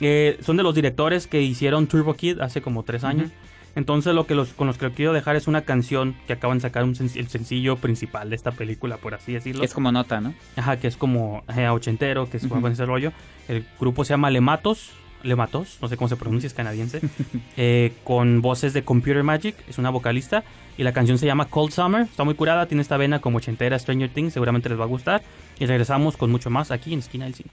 Eh, 0.01 0.39
son 0.43 0.57
de 0.57 0.63
los 0.63 0.75
directores 0.75 1.27
que 1.27 1.41
hicieron 1.43 1.87
Turbo 1.87 2.15
Kid 2.15 2.41
hace 2.41 2.61
como 2.61 2.83
tres 2.83 3.05
años. 3.05 3.31
Entonces 3.75 4.15
lo 4.15 4.27
que 4.27 4.35
los, 4.35 4.49
con 4.53 4.67
los 4.67 4.77
que 4.77 4.91
quiero 4.91 5.15
dejar 5.15 5.35
es 5.37 5.47
una 5.47 5.63
canción 5.63 6.15
que 6.27 6.35
acaban 6.35 6.59
de 6.59 6.63
sacar 6.63 6.85
un 6.85 6.95
sen- 6.95 7.17
el 7.17 7.29
sencillo 7.29 7.77
principal 7.77 8.29
de 8.29 8.37
esta 8.37 8.51
película, 8.53 8.99
por 8.99 9.15
así 9.15 9.33
decirlo. 9.33 9.65
Es 9.65 9.73
como 9.73 9.91
nota, 9.93 10.21
¿no? 10.21 10.35
Ajá, 10.57 10.77
que 10.77 10.89
es 10.89 10.99
como 10.99 11.43
eh, 11.57 11.69
ochentero, 11.69 12.29
que 12.29 12.37
es 12.37 12.45
Ujú. 12.45 12.61
con 12.61 12.71
ese 12.71 12.85
rollo. 12.85 13.13
El 13.49 13.65
grupo 13.81 14.05
se 14.05 14.11
llama 14.13 14.29
Lematos, 14.31 14.91
Lematos, 15.23 15.79
no 15.81 15.89
sé 15.89 15.97
cómo 15.97 16.09
se 16.09 16.17
pronuncia, 16.17 16.47
es 16.47 16.55
canadiense, 16.55 17.01
eh, 17.57 17.93
con 18.05 18.43
voces 18.43 18.73
de 18.73 18.85
Computer 18.85 19.23
Magic, 19.23 19.57
es 19.69 19.79
una 19.79 19.91
vocalista, 19.91 20.45
y 20.77 20.83
la 20.83 20.93
canción 20.93 21.19
se 21.19 21.27
llama 21.27 21.47
Cold 21.47 21.73
Summer, 21.73 22.03
está 22.03 22.25
muy 22.25 22.35
curada, 22.35 22.67
tiene 22.67 22.83
esta 22.83 22.97
vena 22.97 23.21
como 23.21 23.39
ochentera 23.39 23.79
Stranger 23.79 24.11
Things, 24.11 24.33
seguramente 24.33 24.69
les 24.69 24.79
va 24.79 24.85
a 24.85 24.89
gustar, 24.89 25.23
y 25.59 25.67
regresamos 25.67 26.17
con 26.17 26.31
mucho 26.31 26.51
más 26.51 26.71
aquí 26.71 26.93
en 26.93 27.01
Esquina 27.01 27.25
del 27.25 27.35
Cine. 27.35 27.51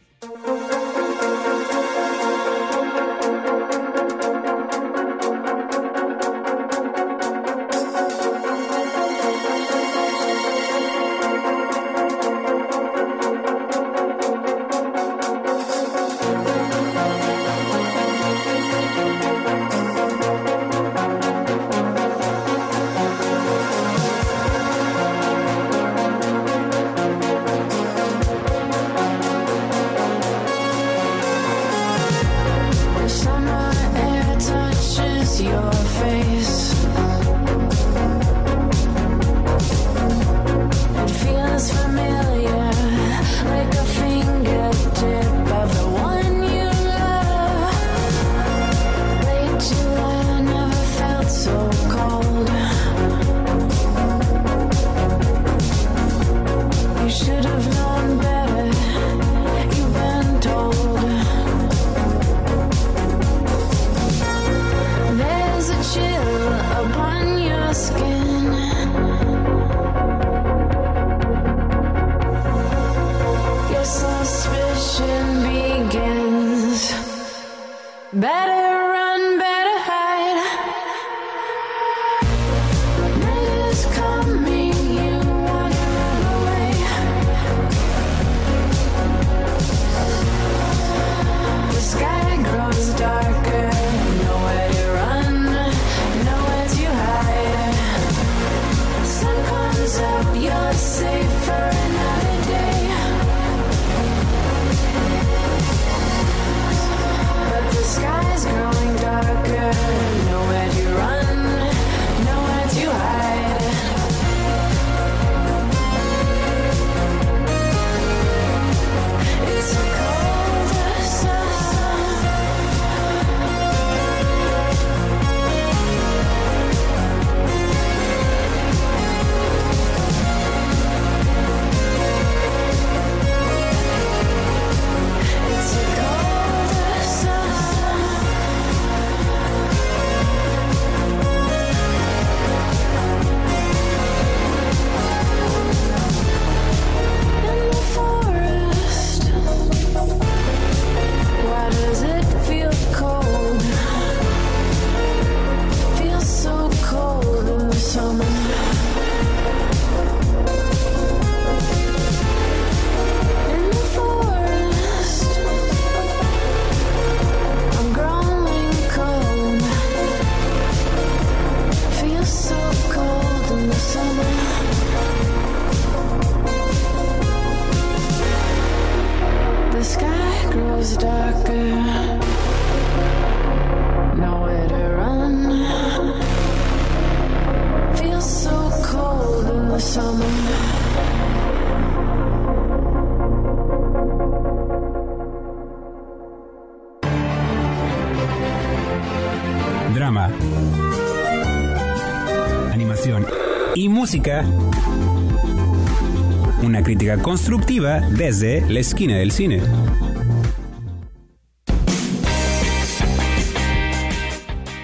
Constructiva 207.50 208.00
desde 208.12 208.62
la 208.70 208.80
esquina 208.80 209.18
del 209.18 209.32
cine. 209.32 209.60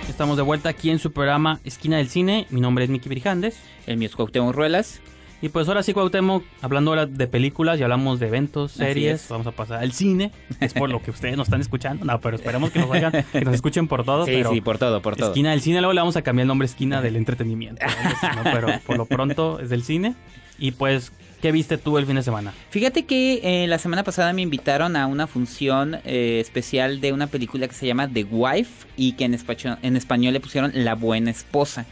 Estamos 0.10 0.36
de 0.36 0.42
vuelta 0.42 0.70
aquí 0.70 0.90
en 0.90 0.98
su 0.98 1.12
programa 1.12 1.60
Esquina 1.64 1.98
del 1.98 2.10
Cine. 2.10 2.48
Mi 2.50 2.62
nombre 2.62 2.86
es 2.86 2.90
Miki 2.90 3.08
Brijandes. 3.08 3.60
El 3.86 3.98
mío 3.98 4.08
es 4.08 4.16
Cuauhtémoc 4.16 4.56
Ruelas. 4.56 5.00
Y 5.44 5.50
pues 5.50 5.68
ahora 5.68 5.84
sí, 5.84 5.94
Cuauhtémoc, 5.94 6.44
hablando 6.64 6.90
ahora 6.90 7.06
de 7.06 7.28
películas 7.28 7.80
y 7.80 7.84
hablamos 7.84 8.20
de 8.20 8.30
eventos, 8.30 8.72
series, 8.72 9.26
es. 9.26 9.30
vamos 9.30 9.46
a 9.46 9.52
pasar 9.52 9.84
al 9.84 9.92
cine. 9.92 10.32
Es 10.60 10.74
por 10.74 10.90
lo 10.90 11.04
que 11.04 11.12
ustedes 11.12 11.38
nos 11.38 11.46
están 11.46 11.62
escuchando. 11.62 12.04
No, 12.04 12.20
pero 12.20 12.38
esperemos 12.38 12.72
que 12.72 12.80
nos 12.80 12.90
que 13.32 13.42
nos 13.42 13.54
escuchen 13.54 13.88
por 13.88 14.04
todo. 14.04 14.26
Sí, 14.26 14.32
pero 14.38 14.50
sí, 14.50 14.62
por 14.62 14.80
todo, 14.80 15.04
por 15.04 15.16
todo. 15.16 15.28
Esquina 15.28 15.52
del 15.52 15.62
cine, 15.62 15.82
luego 15.82 15.94
le 15.94 16.02
vamos 16.02 16.18
a 16.18 16.24
cambiar 16.24 16.46
el 16.46 16.48
nombre 16.48 16.66
Esquina 16.66 17.00
del 17.04 17.16
Entretenimiento. 17.16 17.86
¿no? 18.38 18.44
Pero 18.44 18.70
por 18.88 18.98
lo 18.98 19.06
pronto 19.06 19.60
es 19.60 19.70
del 19.70 19.84
cine. 19.84 20.16
Y 20.58 20.72
pues, 20.72 21.12
¿qué 21.42 21.52
viste 21.52 21.78
tú 21.78 21.98
el 21.98 22.06
fin 22.06 22.16
de 22.16 22.24
semana? 22.24 22.54
Fíjate 22.70 23.06
que 23.06 23.42
eh, 23.44 23.68
la 23.68 23.78
semana 23.78 24.04
pasada 24.04 24.32
me 24.34 24.42
invitaron 24.42 24.96
a 24.96 25.08
una 25.08 25.28
función 25.28 25.98
eh, 26.06 26.40
especial 26.42 27.02
de 27.02 27.12
una 27.14 27.28
película 27.28 27.68
que 27.68 27.74
se 27.74 27.86
llama 27.88 28.08
The 28.12 28.24
Wife 28.24 28.88
y 28.98 29.14
que 29.14 29.26
en, 29.26 29.34
español, 29.34 29.78
en 29.82 29.96
español 29.98 30.34
le 30.34 30.40
pusieron 30.40 30.72
La 30.74 30.96
Buena 30.96 31.32
Esposa. 31.32 31.86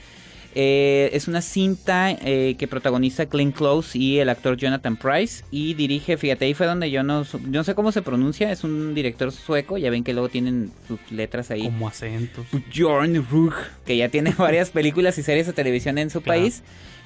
Eh, 0.55 1.09
es 1.13 1.27
una 1.27 1.41
cinta 1.41 2.11
eh, 2.11 2.55
que 2.59 2.67
protagoniza 2.67 3.25
Glenn 3.25 3.51
Close 3.51 3.97
y 3.97 4.19
el 4.19 4.29
actor 4.29 4.55
Jonathan 4.55 4.95
Price 4.97 5.43
y 5.49 5.73
dirige, 5.73 6.15
fíjate, 6.15 6.45
ahí 6.45 6.53
fue 6.53 6.67
donde 6.67 6.91
yo 6.91 7.01
no, 7.01 7.25
no 7.47 7.63
sé 7.63 7.73
cómo 7.73 7.91
se 7.91 8.03
pronuncia, 8.03 8.51
es 8.51 8.63
un 8.63 8.93
director 8.93 9.31
sueco, 9.31 9.79
ya 9.79 9.89
ven 9.89 10.03
que 10.03 10.13
luego 10.13 10.29
tienen 10.29 10.71
sus 10.87 10.99
letras 11.11 11.49
ahí. 11.49 11.63
Como 11.63 11.87
acentos. 11.87 12.45
Bjorn 12.71 13.25
Rugg, 13.31 13.55
que 13.83 13.97
ya 13.97 14.09
tiene 14.09 14.31
varias 14.37 14.69
películas 14.69 15.17
y 15.17 15.23
series 15.23 15.47
de 15.47 15.53
televisión 15.53 15.97
en 15.97 16.11
su 16.11 16.21
Claro. 16.21 16.39
país. 16.41 16.61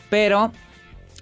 Pero 0.10 0.52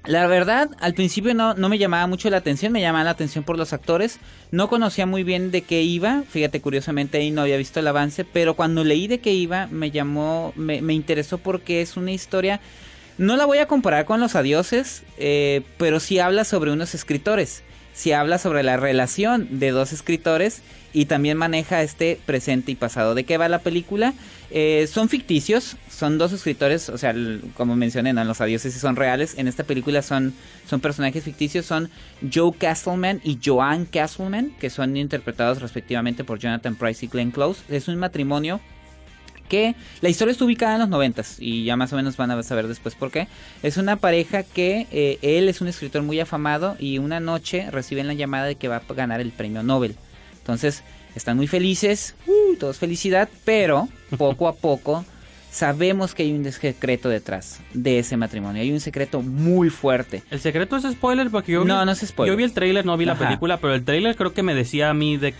la 0.07 0.27
verdad, 0.27 0.69
al 0.79 0.93
principio 0.93 1.33
no, 1.33 1.53
no 1.53 1.69
me 1.69 1.77
llamaba 1.77 2.07
mucho 2.07 2.29
la 2.29 2.37
atención, 2.37 2.71
me 2.71 2.81
llamaba 2.81 3.03
la 3.03 3.11
atención 3.11 3.43
por 3.43 3.57
los 3.57 3.73
actores. 3.73 4.19
No 4.51 4.69
conocía 4.69 5.05
muy 5.05 5.23
bien 5.23 5.51
de 5.51 5.61
qué 5.61 5.81
iba, 5.81 6.23
fíjate, 6.29 6.61
curiosamente 6.61 7.17
ahí 7.17 7.31
no 7.31 7.41
había 7.41 7.57
visto 7.57 7.79
el 7.79 7.87
avance, 7.87 8.25
pero 8.25 8.55
cuando 8.55 8.83
leí 8.83 9.07
de 9.07 9.19
qué 9.19 9.33
iba, 9.33 9.67
me 9.67 9.91
llamó, 9.91 10.53
me, 10.55 10.81
me 10.81 10.93
interesó 10.93 11.37
porque 11.37 11.81
es 11.81 11.97
una 11.97 12.11
historia. 12.11 12.59
No 13.17 13.37
la 13.37 13.45
voy 13.45 13.59
a 13.59 13.67
comparar 13.67 14.05
con 14.05 14.19
los 14.19 14.35
adioses, 14.35 15.03
eh, 15.17 15.61
pero 15.77 15.99
sí 15.99 16.19
habla 16.19 16.43
sobre 16.43 16.71
unos 16.71 16.93
escritores. 16.95 17.63
Sí 17.95 18.11
habla 18.11 18.37
sobre 18.37 18.61
la 18.61 18.75
relación 18.75 19.47
de 19.59 19.71
dos 19.71 19.93
escritores 19.93 20.61
y 20.91 21.05
también 21.05 21.37
maneja 21.37 21.81
este 21.81 22.19
presente 22.25 22.73
y 22.73 22.75
pasado. 22.75 23.15
¿De 23.15 23.23
qué 23.23 23.37
va 23.37 23.47
la 23.49 23.59
película? 23.59 24.13
Eh, 24.51 24.87
son 24.91 25.09
ficticios, 25.09 25.77
son 25.89 26.17
dos 26.17 26.33
escritores, 26.33 26.89
o 26.89 26.97
sea, 26.97 27.15
como 27.55 27.75
mencioné, 27.75 28.13
¿no? 28.13 28.23
los 28.25 28.41
adioses 28.41 28.73
son 28.73 28.97
reales. 28.97 29.35
En 29.37 29.47
esta 29.47 29.63
película 29.63 30.01
son, 30.01 30.33
son 30.69 30.81
personajes 30.81 31.23
ficticios, 31.23 31.65
son 31.65 31.89
Joe 32.33 32.53
Castleman 32.57 33.21
y 33.23 33.39
Joanne 33.43 33.87
Castleman, 33.91 34.51
que 34.59 34.69
son 34.69 34.95
interpretados 34.97 35.61
respectivamente 35.61 36.23
por 36.25 36.37
Jonathan 36.37 36.75
Price 36.75 37.05
y 37.05 37.09
Glenn 37.09 37.31
Close. 37.31 37.61
Es 37.69 37.87
un 37.87 37.95
matrimonio 37.95 38.59
que 39.47 39.75
la 40.01 40.09
historia 40.09 40.31
está 40.31 40.45
ubicada 40.45 40.75
en 40.75 40.81
los 40.81 40.89
noventas 40.89 41.37
y 41.39 41.63
ya 41.63 41.75
más 41.75 41.93
o 41.93 41.95
menos 41.95 42.17
van 42.17 42.31
a 42.31 42.43
saber 42.43 42.67
después 42.67 42.95
por 42.95 43.11
qué. 43.11 43.27
Es 43.63 43.77
una 43.77 43.95
pareja 43.95 44.43
que 44.43 44.87
eh, 44.91 45.19
él 45.21 45.49
es 45.49 45.61
un 45.61 45.67
escritor 45.67 46.01
muy 46.03 46.19
afamado 46.19 46.75
y 46.79 46.97
una 46.97 47.19
noche 47.19 47.69
reciben 47.71 48.07
la 48.07 48.13
llamada 48.13 48.45
de 48.45 48.55
que 48.55 48.67
va 48.67 48.77
a 48.77 48.93
ganar 48.93 49.21
el 49.21 49.31
premio 49.31 49.63
Nobel. 49.63 49.95
Entonces 50.39 50.83
están 51.15 51.37
muy 51.37 51.47
felices, 51.47 52.15
uh, 52.27 52.55
todos 52.57 52.77
felicidad, 52.77 53.29
pero 53.45 53.87
poco 54.17 54.47
a 54.47 54.55
poco 54.55 55.05
sabemos 55.55 56.13
que 56.13 56.23
hay 56.23 56.33
un 56.33 56.51
secreto 56.51 57.07
detrás 57.07 57.61
de 57.73 57.99
ese 57.99 58.17
matrimonio. 58.17 58.61
Hay 58.61 58.71
un 58.73 58.81
secreto 58.81 59.21
muy 59.21 59.69
fuerte. 59.69 60.21
¿El 60.29 60.41
secreto 60.41 60.75
es 60.75 60.83
spoiler? 60.83 61.29
Porque 61.29 61.53
yo 61.53 61.61
vi, 61.61 61.67
No, 61.67 61.85
no 61.85 61.91
es 61.93 61.99
spoiler. 61.99 62.33
Yo 62.33 62.37
vi 62.37 62.43
el 62.43 62.51
trailer, 62.51 62.85
no 62.85 62.97
vi 62.97 63.05
la 63.05 63.17
película, 63.17 63.57
pero 63.57 63.73
el 63.73 63.85
trailer 63.85 64.17
creo 64.17 64.33
que 64.33 64.43
me 64.43 64.53
decía 64.53 64.89
a 64.89 64.93
mí 64.93 65.15
de 65.15 65.33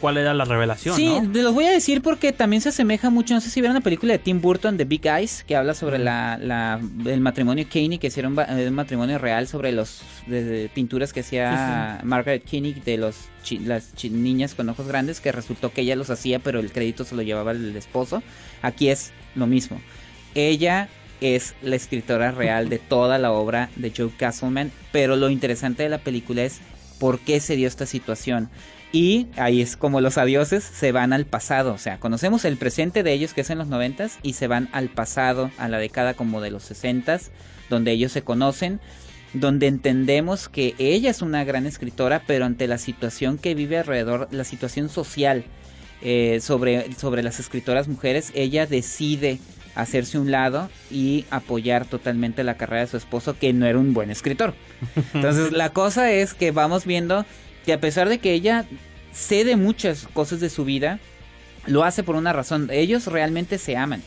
cuál 0.00 0.16
era 0.16 0.32
la 0.34 0.44
revelación, 0.44 0.96
Sí, 0.96 1.06
¿no? 1.06 1.30
te 1.32 1.42
los 1.42 1.54
voy 1.54 1.66
a 1.66 1.70
decir 1.70 2.02
porque 2.02 2.32
también 2.32 2.62
se 2.62 2.68
asemeja 2.70 3.10
mucho. 3.10 3.34
No 3.34 3.40
sé 3.40 3.50
si 3.50 3.60
vieron 3.60 3.74
la 3.74 3.80
película 3.80 4.12
de 4.12 4.18
Tim 4.18 4.40
Burton, 4.40 4.76
The 4.76 4.84
Big 4.84 5.06
Eyes, 5.06 5.44
que 5.46 5.56
habla 5.56 5.74
sobre 5.74 5.98
la, 5.98 6.38
la- 6.40 6.80
el 7.06 7.20
matrimonio 7.20 7.68
Kinney, 7.68 7.98
que 7.98 8.06
hicieron 8.08 8.36
eh, 8.48 8.66
un 8.68 8.74
matrimonio 8.74 9.18
real 9.18 9.48
sobre 9.48 9.72
los 9.72 10.00
de- 10.26 10.44
de 10.44 10.68
pinturas 10.68 11.12
que 11.12 11.20
hacía 11.20 12.00
Margaret 12.04 12.44
Kinney 12.44 12.74
de 12.74 12.96
los 12.98 13.16
chi- 13.42 13.58
las 13.58 13.94
chi- 13.94 14.10
niñas 14.10 14.54
con 14.54 14.68
ojos 14.68 14.86
grandes, 14.86 15.20
que 15.20 15.32
resultó 15.32 15.72
que 15.72 15.80
ella 15.82 15.96
los 15.96 16.10
hacía, 16.10 16.38
pero 16.38 16.60
el 16.60 16.72
crédito 16.72 17.04
se 17.04 17.14
lo 17.14 17.22
llevaba 17.22 17.52
el 17.52 17.76
esposo. 17.76 18.22
Aquí 18.62 18.88
es 18.88 19.12
lo 19.34 19.46
mismo. 19.46 19.80
Ella 20.34 20.88
es 21.20 21.54
la 21.62 21.76
escritora 21.76 22.30
real 22.30 22.68
de 22.68 22.78
toda 22.78 23.18
la 23.18 23.32
obra 23.32 23.70
de 23.76 23.92
Joe 23.96 24.10
Castleman, 24.16 24.70
pero 24.92 25.16
lo 25.16 25.30
interesante 25.30 25.82
de 25.82 25.88
la 25.88 25.98
película 25.98 26.42
es 26.44 26.60
por 27.00 27.18
qué 27.18 27.40
se 27.40 27.56
dio 27.56 27.66
esta 27.66 27.86
situación. 27.86 28.48
Y 28.90 29.26
ahí 29.36 29.60
es 29.60 29.76
como 29.76 30.00
los 30.00 30.16
adioses 30.16 30.64
se 30.64 30.92
van 30.92 31.12
al 31.12 31.26
pasado, 31.26 31.74
o 31.74 31.78
sea, 31.78 32.00
conocemos 32.00 32.46
el 32.46 32.56
presente 32.56 33.02
de 33.02 33.12
ellos 33.12 33.34
que 33.34 33.42
es 33.42 33.50
en 33.50 33.58
los 33.58 33.68
noventas 33.68 34.18
y 34.22 34.32
se 34.32 34.46
van 34.46 34.68
al 34.72 34.88
pasado, 34.88 35.50
a 35.58 35.68
la 35.68 35.78
década 35.78 36.14
como 36.14 36.40
de 36.40 36.50
los 36.50 36.62
sesentas, 36.62 37.30
donde 37.68 37.92
ellos 37.92 38.12
se 38.12 38.22
conocen, 38.22 38.80
donde 39.34 39.66
entendemos 39.66 40.48
que 40.48 40.74
ella 40.78 41.10
es 41.10 41.20
una 41.20 41.44
gran 41.44 41.66
escritora, 41.66 42.22
pero 42.26 42.46
ante 42.46 42.66
la 42.66 42.78
situación 42.78 43.36
que 43.36 43.54
vive 43.54 43.76
alrededor, 43.76 44.28
la 44.30 44.44
situación 44.44 44.88
social 44.88 45.44
eh, 46.00 46.38
sobre, 46.40 46.94
sobre 46.94 47.22
las 47.22 47.40
escritoras 47.40 47.88
mujeres, 47.88 48.32
ella 48.34 48.66
decide 48.66 49.38
hacerse 49.74 50.18
un 50.18 50.30
lado 50.30 50.70
y 50.90 51.26
apoyar 51.30 51.84
totalmente 51.84 52.42
la 52.42 52.56
carrera 52.56 52.82
de 52.82 52.88
su 52.88 52.96
esposo, 52.96 53.38
que 53.38 53.52
no 53.52 53.66
era 53.66 53.78
un 53.78 53.92
buen 53.92 54.10
escritor. 54.10 54.54
Entonces 55.14 55.52
la 55.52 55.70
cosa 55.70 56.10
es 56.10 56.32
que 56.34 56.52
vamos 56.52 56.86
viendo 56.86 57.26
que 57.68 57.74
a 57.74 57.80
pesar 57.82 58.08
de 58.08 58.16
que 58.16 58.32
ella 58.32 58.64
cede 59.12 59.54
muchas 59.56 60.08
cosas 60.14 60.40
de 60.40 60.48
su 60.48 60.64
vida, 60.64 61.00
lo 61.66 61.84
hace 61.84 62.02
por 62.02 62.16
una 62.16 62.32
razón. 62.32 62.70
Ellos 62.72 63.08
realmente 63.08 63.58
se 63.58 63.76
aman. 63.76 64.02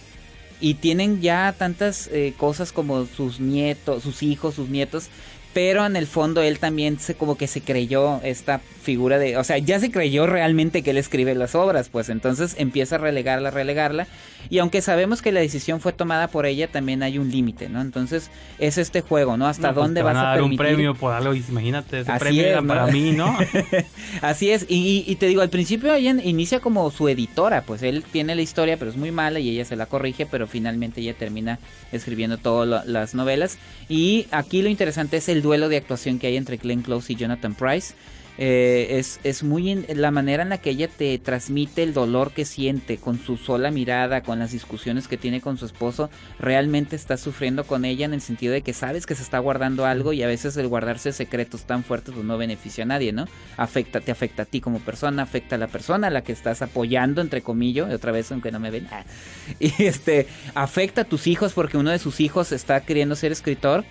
Y 0.60 0.74
tienen 0.74 1.22
ya 1.22 1.54
tantas 1.56 2.10
eh, 2.12 2.34
cosas 2.38 2.72
como 2.72 3.06
sus 3.06 3.40
nietos, 3.40 4.02
sus 4.02 4.24
hijos, 4.24 4.56
sus 4.56 4.70
nietos. 4.70 5.10
Pero 5.54 5.86
en 5.86 5.96
el 5.98 6.08
fondo 6.08 6.42
él 6.42 6.60
también 6.60 6.98
se 7.00 7.16
como 7.16 7.36
que 7.36 7.48
se 7.48 7.60
creyó 7.62 8.22
esta 8.24 8.60
figura 8.84 9.20
de, 9.20 9.38
o 9.38 9.44
sea, 9.44 9.58
ya 9.60 9.80
se 9.80 9.92
creyó 9.92 10.26
realmente 10.26 10.82
que 10.82 10.90
él 10.92 10.98
escribe 10.98 11.36
las 11.36 11.54
obras, 11.56 11.90
pues 11.90 12.10
entonces 12.10 12.56
empieza 12.58 12.96
a 12.96 12.98
relegarla, 13.00 13.52
relegarla, 13.52 14.08
y 14.50 14.58
aunque 14.58 14.82
sabemos 14.82 15.22
que 15.22 15.32
la 15.32 15.40
decisión 15.40 15.82
fue 15.82 15.94
tomada 15.94 16.30
por 16.30 16.48
ella, 16.48 16.68
también 16.68 17.04
hay 17.04 17.20
un 17.20 17.30
límite, 17.30 17.70
¿no? 17.70 17.80
Entonces 17.82 18.32
es 18.58 18.80
este 18.80 19.02
juego, 19.02 19.38
¿no? 19.38 19.46
Hasta 19.46 19.68
No, 19.68 19.74
pues, 19.76 19.84
dónde 19.86 20.02
vas 20.02 20.16
a, 20.18 20.22
dar 20.24 20.42
un 20.42 20.56
premio 20.58 20.96
por 20.96 21.14
algo, 21.14 21.36
imagínate, 21.36 22.00
ese 22.00 22.12
Así 22.12 22.20
premio 22.20 22.42
era 22.44 22.58
es, 22.58 22.64
¿no? 22.64 22.68
para 22.68 22.88
mí, 22.88 23.12
¿no? 23.12 23.38
Así 24.22 24.50
es, 24.52 24.66
y, 24.68 24.76
y- 25.08 25.12
y 25.12 25.16
te 25.18 25.28
digo, 25.28 25.42
al 25.42 25.50
principio 25.50 25.94
ella 25.94 26.16
inicia 26.24 26.60
como 26.60 26.90
su 26.92 27.08
editora, 27.08 27.62
pues 27.62 27.84
él 27.84 28.04
tiene 28.12 28.36
la 28.36 28.42
historia, 28.42 28.78
pero 28.78 28.90
es 28.90 28.98
muy 28.98 29.12
mala 29.12 29.40
y 29.40 29.50
ella 29.50 29.66
se 29.66 29.76
la 29.76 29.86
corrige, 29.86 30.26
pero 30.26 30.48
finalmente 30.48 31.02
ella 31.02 31.14
termina 31.14 31.60
escribiendo 31.92 32.38
todas 32.38 32.86
las 32.88 33.14
novelas. 33.14 33.58
Y 33.90 34.28
aquí 34.32 34.62
lo 34.62 34.70
interesante 34.70 35.18
es 35.18 35.30
el 35.30 35.41
duelo 35.42 35.70
de 35.70 35.78
actuación 35.78 36.20
que 36.20 36.28
hay 36.28 36.38
entre 36.38 36.58
Glenn 36.58 36.82
Close 36.82 37.14
y 37.14 37.16
Jonathan 37.16 37.56
Price. 37.56 37.94
Eh, 38.38 38.98
es, 38.98 39.20
es 39.24 39.44
muy 39.44 39.76
la 39.94 40.10
manera 40.10 40.42
en 40.42 40.50
la 40.50 40.58
que 40.58 40.72
ella 40.72 40.88
te 40.88 41.18
transmite 41.20 41.84
el 41.84 41.94
dolor 41.94 42.32
que 42.32 42.46
siente 42.46 42.98
con 42.98 43.20
su 43.20 43.38
sola 43.38 43.72
mirada, 43.72 44.24
con 44.24 44.40
las 44.40 44.52
discusiones 44.52 45.08
que 45.08 45.18
tiene 45.18 45.42
con 45.42 45.58
su 45.58 45.66
esposo. 45.66 46.10
Realmente 46.40 46.96
está 46.96 47.18
sufriendo 47.18 47.66
con 47.66 47.86
ella 47.86 48.06
en 48.06 48.14
el 48.14 48.22
sentido 48.22 48.54
de 48.54 48.62
que 48.62 48.74
sabes 48.74 49.06
que 49.06 49.16
se 49.16 49.24
está 49.24 49.40
guardando 49.40 49.86
algo 49.86 50.14
y 50.14 50.24
a 50.24 50.28
veces 50.28 50.56
el 50.58 50.68
guardarse 50.68 51.12
secretos 51.12 51.66
tan 51.66 51.84
fuertes 51.84 52.14
pues 52.16 52.26
no 52.26 52.38
beneficia 52.38 52.84
a 52.84 52.88
nadie, 52.88 53.12
¿no? 53.12 53.28
Afecta, 53.58 54.00
te 54.00 54.12
afecta 54.12 54.44
a 54.44 54.46
ti 54.46 54.62
como 54.62 54.80
persona, 54.80 55.24
afecta 55.24 55.56
a 55.56 55.60
la 55.60 55.68
persona 55.68 56.08
a 56.08 56.12
la 56.12 56.24
que 56.24 56.32
estás 56.32 56.62
apoyando, 56.62 57.22
entre 57.22 57.42
comillas, 57.42 57.94
otra 57.94 58.12
vez 58.12 58.32
aunque 58.32 58.52
no 58.52 58.60
me 58.60 58.72
ven. 58.72 58.88
ah. 58.92 59.04
Y 59.60 59.84
este, 59.84 60.28
afecta 60.56 61.02
a 61.02 61.04
tus 61.04 61.28
hijos 61.28 61.54
porque 61.54 61.78
uno 61.78 61.92
de 61.92 62.00
sus 62.00 62.20
hijos 62.22 62.52
está 62.52 62.82
queriendo 62.82 63.16
ser 63.16 63.32
escritor. 63.32 63.84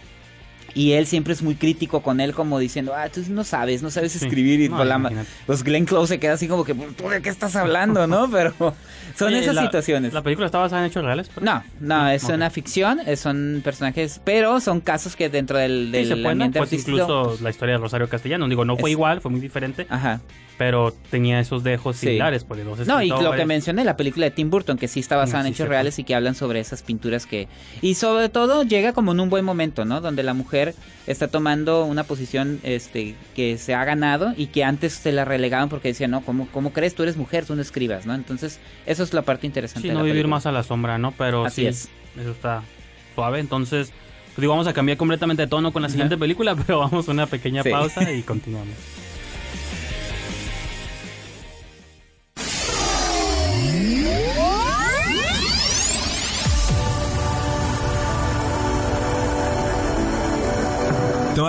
Y 0.74 0.92
él 0.92 1.06
siempre 1.06 1.32
es 1.32 1.42
muy 1.42 1.56
crítico 1.56 2.02
con 2.02 2.20
él, 2.20 2.32
como 2.34 2.58
diciendo, 2.58 2.92
ah, 2.94 3.08
tú 3.08 3.22
no 3.30 3.44
sabes, 3.44 3.82
no 3.82 3.90
sabes 3.90 4.12
Sí. 4.12 4.24
escribir. 4.24 4.60
Y 4.60 4.68
No, 4.68 4.84
la 4.84 5.24
pues 5.46 5.62
Glenn 5.64 5.84
Close 5.84 6.14
se 6.14 6.20
queda 6.20 6.34
así 6.34 6.46
como 6.48 6.64
que, 6.64 6.74
¿tú 6.74 7.08
de 7.08 7.20
qué 7.22 7.28
estás 7.28 7.56
hablando, 7.56 8.06
no? 8.06 8.30
Pero 8.30 8.54
son 9.16 9.34
esas 9.34 9.54
la- 9.54 9.62
situaciones. 9.62 10.12
¿La 10.12 10.22
película 10.22 10.46
está 10.46 10.58
basada 10.58 10.82
en 10.82 10.90
hechos 10.90 11.04
reales? 11.04 11.28
pero? 11.34 11.44
No, 11.44 11.64
no, 11.80 12.08
es 12.10 12.24
Ok. 12.24 12.30
una 12.34 12.50
ficción, 12.50 13.00
eh, 13.06 13.16
son 13.16 13.60
personajes, 13.64 14.20
pero 14.24 14.60
son 14.60 14.80
casos 14.80 15.16
que 15.16 15.28
dentro 15.28 15.58
del, 15.58 15.86
Sí, 15.86 15.90
del 15.92 16.08
se 16.08 16.14
puede, 16.16 16.28
ambiente 16.30 16.58
pues 16.58 16.70
artístico- 16.72 16.98
incluso 16.98 17.38
la 17.42 17.50
historia 17.50 17.74
de 17.74 17.80
Rosario 17.80 18.08
Castellano. 18.08 18.48
Digo, 18.48 18.64
no 18.64 18.76
fue 18.76 18.90
Es- 18.90 18.92
igual, 18.94 19.20
fue 19.20 19.30
muy 19.30 19.40
diferente, 19.40 19.86
Ajá. 19.90 20.20
Pero 20.60 20.92
tenía 21.08 21.40
esos 21.40 21.64
dejos 21.64 21.96
Sí. 21.96 22.08
similares. 22.08 22.46
De 22.46 22.64
dos 22.64 22.86
No, 22.86 23.00
y 23.00 23.08
lo 23.08 23.32
que 23.32 23.46
mencioné, 23.46 23.82
la 23.82 23.96
película 23.96 24.26
de 24.26 24.30
Tim 24.30 24.50
Burton, 24.50 24.76
que 24.76 24.88
sí 24.88 25.00
está 25.00 25.16
basada 25.16 25.42
Mm, 25.42 25.46
en 25.46 25.52
sí, 25.54 25.56
hechos 25.62 25.68
reales 25.70 25.98
y 25.98 26.04
que 26.04 26.14
hablan 26.14 26.34
sobre 26.34 26.60
esas 26.60 26.82
pinturas 26.82 27.24
que... 27.24 27.48
Y 27.80 27.94
sobre 27.94 28.28
todo 28.28 28.62
llega 28.62 28.92
como 28.92 29.12
en 29.12 29.20
un 29.20 29.30
buen 29.30 29.42
momento, 29.42 29.86
¿no? 29.86 30.02
Donde 30.02 30.22
la 30.22 30.34
mujer 30.34 30.74
está 31.06 31.28
tomando 31.28 31.86
una 31.86 32.04
posición 32.04 32.60
este, 32.62 33.14
que 33.34 33.56
se 33.56 33.72
ha 33.74 33.86
ganado 33.86 34.34
y 34.36 34.48
que 34.48 34.62
antes 34.62 34.92
se 34.92 35.12
la 35.12 35.24
relegaban 35.24 35.70
porque 35.70 35.88
decían, 35.88 36.10
no, 36.10 36.20
¿cómo, 36.20 36.46
¿cómo 36.52 36.74
crees? 36.74 36.94
Tú 36.94 37.04
eres 37.04 37.16
mujer, 37.16 37.46
tú 37.46 37.56
no 37.56 37.62
escribas, 37.62 38.04
¿no? 38.04 38.14
Entonces, 38.14 38.60
eso 38.84 39.02
es 39.02 39.14
la 39.14 39.22
parte 39.22 39.46
interesante. 39.46 39.80
Sí, 39.80 39.88
de 39.88 39.94
no 39.94 40.00
la 40.00 40.04
vivir 40.04 40.16
película. 40.24 40.36
más 40.36 40.44
a 40.44 40.52
la 40.52 40.62
sombra, 40.62 40.98
¿no? 40.98 41.12
Pero 41.16 41.46
Así 41.46 41.62
sí, 41.62 41.68
es. 41.68 41.88
eso 42.20 42.32
está 42.32 42.62
suave. 43.14 43.40
Entonces, 43.40 43.92
pues 44.34 44.42
digo, 44.42 44.52
vamos 44.52 44.66
a 44.66 44.74
cambiar 44.74 44.98
completamente 44.98 45.40
de 45.40 45.48
tono 45.48 45.72
con 45.72 45.80
la 45.80 45.88
siguiente 45.88 46.18
película, 46.18 46.54
pero 46.66 46.80
vamos 46.80 47.08
a 47.08 47.12
una 47.12 47.24
pequeña 47.26 47.64
pausa 47.64 48.12
y 48.12 48.20
continuamos. 48.20 48.74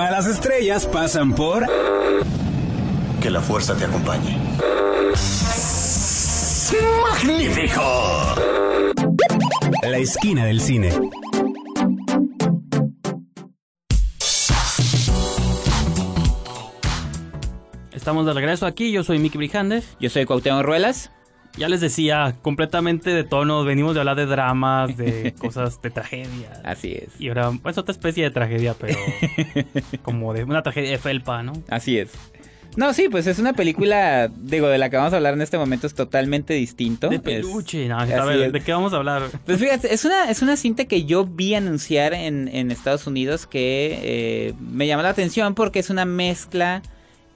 Todas 0.02 0.26
las 0.26 0.36
estrellas 0.36 0.88
pasan 0.88 1.36
por... 1.36 1.64
Que 3.22 3.30
la 3.30 3.40
fuerza 3.40 3.76
te 3.76 3.86
acompañe. 3.86 4.36
¡Magnífico! 7.04 8.34
La 9.84 9.98
esquina 10.00 10.46
del 10.46 10.60
cine. 10.60 10.92
Estamos 17.92 18.26
de 18.26 18.34
regreso 18.34 18.66
aquí, 18.66 18.92
yo 18.92 19.04
soy 19.04 19.20
Mickey 19.20 19.38
Brijandes. 19.38 19.98
Yo 20.00 20.10
soy 20.10 20.26
Cuauhtémoc 20.26 20.64
Ruelas. 20.64 21.12
Ya 21.58 21.68
les 21.68 21.82
decía, 21.82 22.36
completamente 22.42 23.10
de 23.10 23.24
tono, 23.24 23.64
venimos 23.66 23.94
de 23.94 24.00
hablar 24.00 24.16
de 24.16 24.26
dramas, 24.26 24.96
de 24.96 25.34
cosas 25.40 25.82
de 25.82 25.90
tragedia. 25.90 26.62
Así 26.64 26.94
es. 26.94 27.10
Y 27.20 27.28
ahora, 27.28 27.52
es 27.66 27.78
otra 27.78 27.92
especie 27.92 28.24
de 28.24 28.32
tragedia, 28.32 28.74
pero 28.80 28.98
como 30.04 30.34
de 30.34 30.44
una 30.44 30.64
tragedia 30.64 30.92
de 30.92 30.98
felpa, 30.98 31.44
¿no? 31.44 31.54
Así 31.70 31.98
es. 31.98 32.10
No, 32.78 32.94
sí, 32.94 33.10
pues 33.10 33.28
es 33.28 33.38
una 33.38 33.52
película, 33.52 34.30
digo, 34.34 34.70
de 34.70 34.78
la 34.78 34.90
que 34.90 34.96
vamos 34.96 35.12
a 35.12 35.18
hablar 35.18 35.34
en 35.34 35.42
este 35.42 35.58
momento 35.58 35.88
es 35.88 35.94
totalmente 35.94 36.54
distinto. 36.54 37.10
De 37.10 37.18
Es- 37.18 37.22
peluche, 37.22 37.86
no, 37.90 38.00
a 38.00 38.06
ver, 38.06 38.44
es. 38.44 38.54
¿de 38.54 38.62
qué 38.62 38.72
vamos 38.72 38.94
a 38.94 38.96
hablar? 38.96 39.24
Pues 39.46 39.60
fíjate, 39.60 39.94
es 39.94 40.06
una, 40.06 40.30
es 40.30 40.42
una 40.42 40.56
cinta 40.56 40.86
que 40.86 41.04
yo 41.04 41.26
vi 41.26 41.54
anunciar 41.54 42.14
en, 42.14 42.48
en 42.48 42.72
Estados 42.72 43.08
Unidos 43.08 43.46
que 43.46 44.00
eh, 44.04 44.54
me 44.62 44.88
llama 44.88 45.04
la 45.04 45.10
atención 45.10 45.54
porque 45.54 45.80
es 45.80 45.90
una 45.90 46.06
mezcla 46.06 46.82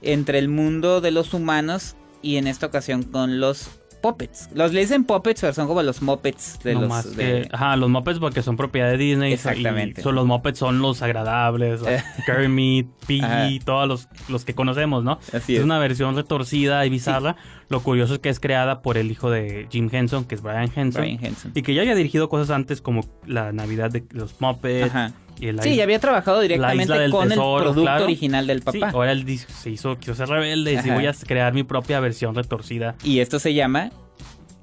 entre 0.00 0.38
el 0.38 0.48
mundo 0.48 1.02
de 1.02 1.10
los 1.10 1.34
humanos 1.34 1.96
y 2.22 2.36
en 2.38 2.46
esta 2.46 2.64
ocasión 2.64 3.02
con 3.02 3.38
los 3.38 3.68
puppets. 4.06 4.48
Los 4.54 4.72
le 4.72 4.80
dicen 4.80 5.04
puppets, 5.04 5.40
pero 5.40 5.52
son 5.52 5.66
como 5.66 5.82
los 5.82 6.00
muppets 6.02 6.58
de 6.62 6.74
no 6.74 6.80
los... 6.82 6.88
más 6.88 7.16
de- 7.16 7.42
que, 7.42 7.48
ajá, 7.52 7.76
los 7.76 7.90
Muppets 7.90 8.18
porque 8.18 8.42
son 8.42 8.56
propiedad 8.56 8.90
de 8.90 8.96
Disney. 8.96 9.32
Exactamente. 9.32 10.00
Y 10.00 10.04
son, 10.04 10.14
los 10.14 10.26
Muppets 10.26 10.58
son 10.58 10.80
los 10.80 11.02
agradables, 11.02 11.80
los 11.80 11.90
Kermit, 12.26 12.88
Piggy, 13.06 13.60
todos 13.64 13.88
los, 13.88 14.08
los 14.28 14.44
que 14.44 14.54
conocemos, 14.54 15.02
¿no? 15.04 15.18
Así 15.32 15.54
es 15.54 15.58
es. 15.60 15.64
una 15.64 15.78
versión 15.78 16.14
retorcida 16.16 16.86
y 16.86 16.90
bizarra. 16.90 17.36
Lo 17.68 17.80
curioso 17.80 18.14
es 18.14 18.20
que 18.20 18.28
es 18.28 18.38
creada 18.38 18.80
por 18.82 18.96
el 18.96 19.10
hijo 19.10 19.30
de 19.30 19.66
Jim 19.70 19.88
Henson, 19.90 20.24
que 20.24 20.36
es 20.36 20.42
Brian 20.42 20.70
Henson. 20.74 21.02
Brian 21.02 21.24
Henson. 21.24 21.52
Y 21.54 21.62
que 21.62 21.74
ya 21.74 21.82
había 21.82 21.94
dirigido 21.96 22.28
cosas 22.28 22.50
antes 22.50 22.80
como 22.80 23.04
la 23.26 23.50
Navidad 23.52 23.90
de 23.90 24.04
los 24.12 24.40
Muppets. 24.40 24.86
Ajá. 24.94 25.12
Y 25.40 25.48
el 25.48 25.60
Sí, 25.60 25.76
ya 25.76 25.82
había 25.84 25.98
trabajado 25.98 26.40
directamente 26.40 26.86
con 27.10 27.28
Tesoro, 27.28 27.56
el 27.58 27.62
producto 27.64 27.82
claro. 27.82 28.04
original 28.04 28.46
del 28.46 28.58
Sí, 28.60 28.78
papá. 28.80 28.90
ahora 28.90 29.12
él 29.12 29.38
se 29.38 29.70
hizo, 29.70 29.96
quiso 29.98 30.14
ser 30.14 30.28
rebelde 30.28 30.80
y 30.84 30.90
voy 30.90 31.06
a 31.06 31.12
crear 31.12 31.52
mi 31.52 31.62
propia 31.62 32.00
versión 32.00 32.34
retorcida. 32.34 32.94
Y 33.04 33.20
esto 33.20 33.38
se 33.38 33.52
llama 33.54 33.90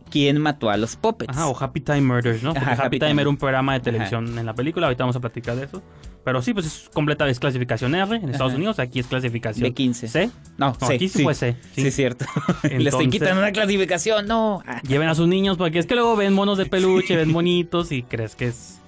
¿Quién 0.10 0.40
mató 0.40 0.70
a 0.70 0.78
los 0.78 0.96
puppets? 0.96 1.30
Ajá, 1.36 1.48
o 1.48 1.58
Happy 1.60 1.82
Time 1.82 2.02
Murders, 2.02 2.44
¿no? 2.44 2.54
Porque 2.54 2.64
Ajá, 2.70 2.74
Happy, 2.74 2.86
Happy 2.86 3.00
Time, 3.00 3.10
Time. 3.12 3.22
era 3.24 3.30
un 3.30 3.38
programa 3.38 3.74
de 3.74 3.80
televisión 3.80 4.38
en 4.38 4.46
la 4.46 4.54
película, 4.54 4.86
ahorita 4.86 5.04
vamos 5.04 5.16
a 5.16 5.20
platicar 5.20 5.56
de 5.56 5.66
eso. 5.66 5.82
Pero 6.24 6.42
sí, 6.44 6.54
pues 6.54 6.68
es 6.68 6.90
completa, 6.94 7.28
es 7.28 7.40
clasificación 7.40 7.96
R 7.96 8.16
en 8.18 8.30
Estados 8.30 8.52
Ajá. 8.52 8.58
Unidos, 8.58 8.78
aquí 8.80 9.00
es 9.00 9.08
clasificación 9.08 9.68
B15. 9.74 10.08
C. 10.08 10.30
No, 10.58 10.68
No, 10.80 10.88
sí, 10.88 10.94
aquí 10.94 11.10
sí 11.10 11.24
fue 11.24 11.34
C, 11.34 11.56
Sí, 11.74 11.82
sí. 11.82 11.88
es 11.88 11.96
cierto. 11.96 12.26
Le 12.64 12.70
estoy 12.70 12.78
Entonces- 12.86 13.10
quitando 13.10 13.40
una 13.42 13.52
clasificación, 13.52 14.28
no. 14.28 14.62
Ah. 14.68 14.82
Lleven 14.88 15.10
a 15.10 15.16
sus 15.16 15.28
niños 15.28 15.58
porque 15.58 15.80
es 15.80 15.88
que 15.88 15.96
luego 15.96 16.16
ven 16.16 16.32
monos 16.34 16.60
de 16.60 16.68
peluche, 16.68 17.16
ven 17.16 17.32
monitos 17.32 17.92
y 17.92 18.04
crees 18.04 18.36
que 18.36 18.48
es... 18.50 18.80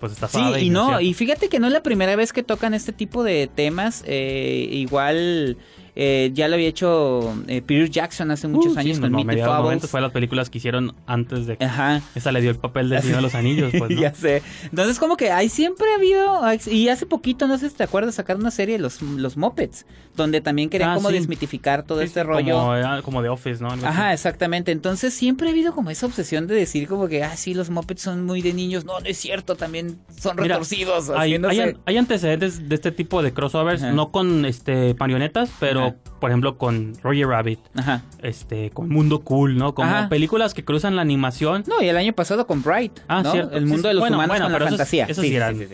Pues 0.00 0.12
está 0.12 0.28
Sí, 0.28 0.38
suave 0.38 0.60
y 0.62 0.70
no, 0.70 1.00
y 1.00 1.14
fíjate 1.14 1.48
que 1.48 1.58
no 1.60 1.66
es 1.68 1.72
la 1.72 1.82
primera 1.82 2.14
vez 2.16 2.32
que 2.32 2.42
tocan 2.42 2.74
este 2.74 2.92
tipo 2.92 3.24
de 3.24 3.48
temas. 3.54 4.02
eh, 4.06 4.68
igual 4.70 5.56
eh, 5.96 6.30
ya 6.34 6.48
lo 6.48 6.54
había 6.54 6.68
hecho 6.68 7.34
eh, 7.46 7.62
Peter 7.62 7.88
Jackson 7.88 8.30
hace 8.30 8.48
muchos 8.48 8.72
Uh, 8.72 8.74
sí, 8.74 8.80
años 8.80 8.96
en 8.96 9.02
con 9.02 9.12
los 9.12 9.24
Meet 9.24 9.80
the 9.80 9.86
fue 9.88 10.00
las 10.00 10.10
películas 10.12 10.50
que 10.50 10.58
hicieron 10.58 10.94
antes 11.06 11.46
de... 11.46 11.56
Ajá. 11.60 12.02
Esa 12.14 12.32
le 12.32 12.40
dio 12.40 12.50
el 12.50 12.56
papel 12.56 12.88
de 12.88 13.00
Señor 13.02 13.16
de 13.16 13.22
los 13.22 13.34
Anillos, 13.34 13.72
pues, 13.78 13.90
¿no? 13.90 14.00
ya 14.00 14.14
sé. 14.14 14.42
Entonces, 14.64 14.98
como 14.98 15.16
que 15.16 15.30
hay 15.30 15.48
siempre 15.48 15.86
ha 15.92 15.96
habido. 15.96 16.42
Y 16.72 16.88
hace 16.88 17.06
poquito, 17.06 17.46
no 17.46 17.58
sé 17.58 17.68
si 17.70 17.76
te 17.76 17.84
acuerdas, 17.84 18.14
sacar 18.16 18.36
una 18.36 18.50
serie, 18.50 18.78
los, 18.78 19.02
los 19.02 19.36
Muppets, 19.36 19.86
donde 20.16 20.40
también 20.40 20.68
querían 20.70 20.90
Ah, 20.90 20.94
como 20.96 21.08
sí. 21.10 21.14
desmitificar 21.14 21.84
todo 21.84 22.00
Sí, 22.00 22.06
este 22.06 22.20
sí, 22.20 22.26
rollo. 22.26 22.54
Como, 22.58 23.02
como 23.02 23.22
de 23.22 23.28
Office, 23.28 23.62
¿no? 23.62 23.70
Algo 23.70 23.86
así. 23.86 23.94
Ajá, 23.96 24.12
exactamente. 24.12 24.72
Entonces 24.72 25.14
siempre 25.14 25.48
ha 25.48 25.50
habido 25.52 25.74
como 25.74 25.90
esa 25.90 26.06
obsesión 26.06 26.46
de 26.46 26.54
decir 26.54 26.88
como 26.88 27.06
que, 27.08 27.22
ah, 27.22 27.36
sí, 27.36 27.54
los 27.54 27.70
Muppets 27.70 28.02
son 28.02 28.24
muy 28.24 28.42
de 28.42 28.52
niños. 28.52 28.84
No, 28.84 28.98
no 28.98 29.06
es 29.06 29.16
cierto, 29.18 29.54
también 29.56 29.98
son 30.20 30.36
Mira, 30.36 30.54
retorcidos. 30.56 31.10
Hay, 31.10 31.34
hay 31.34 31.60
an- 31.60 31.78
hay 31.86 31.96
antecedentes 31.96 32.68
de 32.68 32.74
este 32.74 32.90
tipo 32.92 33.22
de 33.22 33.32
crossovers, 33.32 33.82
Ajá. 33.82 33.92
no 33.92 34.10
con 34.10 34.44
este 34.44 34.94
marionetas, 34.98 35.50
pero 35.60 35.83
por 36.20 36.30
ejemplo 36.30 36.56
con 36.58 36.92
Roger 37.02 37.26
Rabbit, 37.28 37.58
Ajá. 37.76 38.02
este, 38.22 38.70
con 38.70 38.88
Mundo 38.88 39.20
Cool, 39.20 39.56
¿no? 39.56 39.74
Como 39.74 39.88
Ajá. 39.90 40.08
películas 40.08 40.54
que 40.54 40.64
cruzan 40.64 40.96
la 40.96 41.02
animación, 41.02 41.64
No, 41.66 41.82
y 41.82 41.88
el 41.88 41.96
año 41.96 42.12
pasado 42.12 42.46
con 42.46 42.62
Bright. 42.62 42.92
Ah, 43.08 43.22
¿no? 43.22 43.32
cierto. 43.32 43.56
El 43.56 43.66
mundo 43.66 43.88
de 43.88 43.94
los 43.94 44.00
bueno, 44.02 44.16
humanos 44.16 44.30
bueno, 44.30 44.44
con 44.46 44.52
la 44.52 44.58
pero 44.58 44.66
esos- 44.66 44.78
fantasía. 44.78 45.04
esos 45.06 45.22
Sí, 45.22 45.30
sí 45.30 45.36
eran 45.36 45.58
sí, 45.58 45.66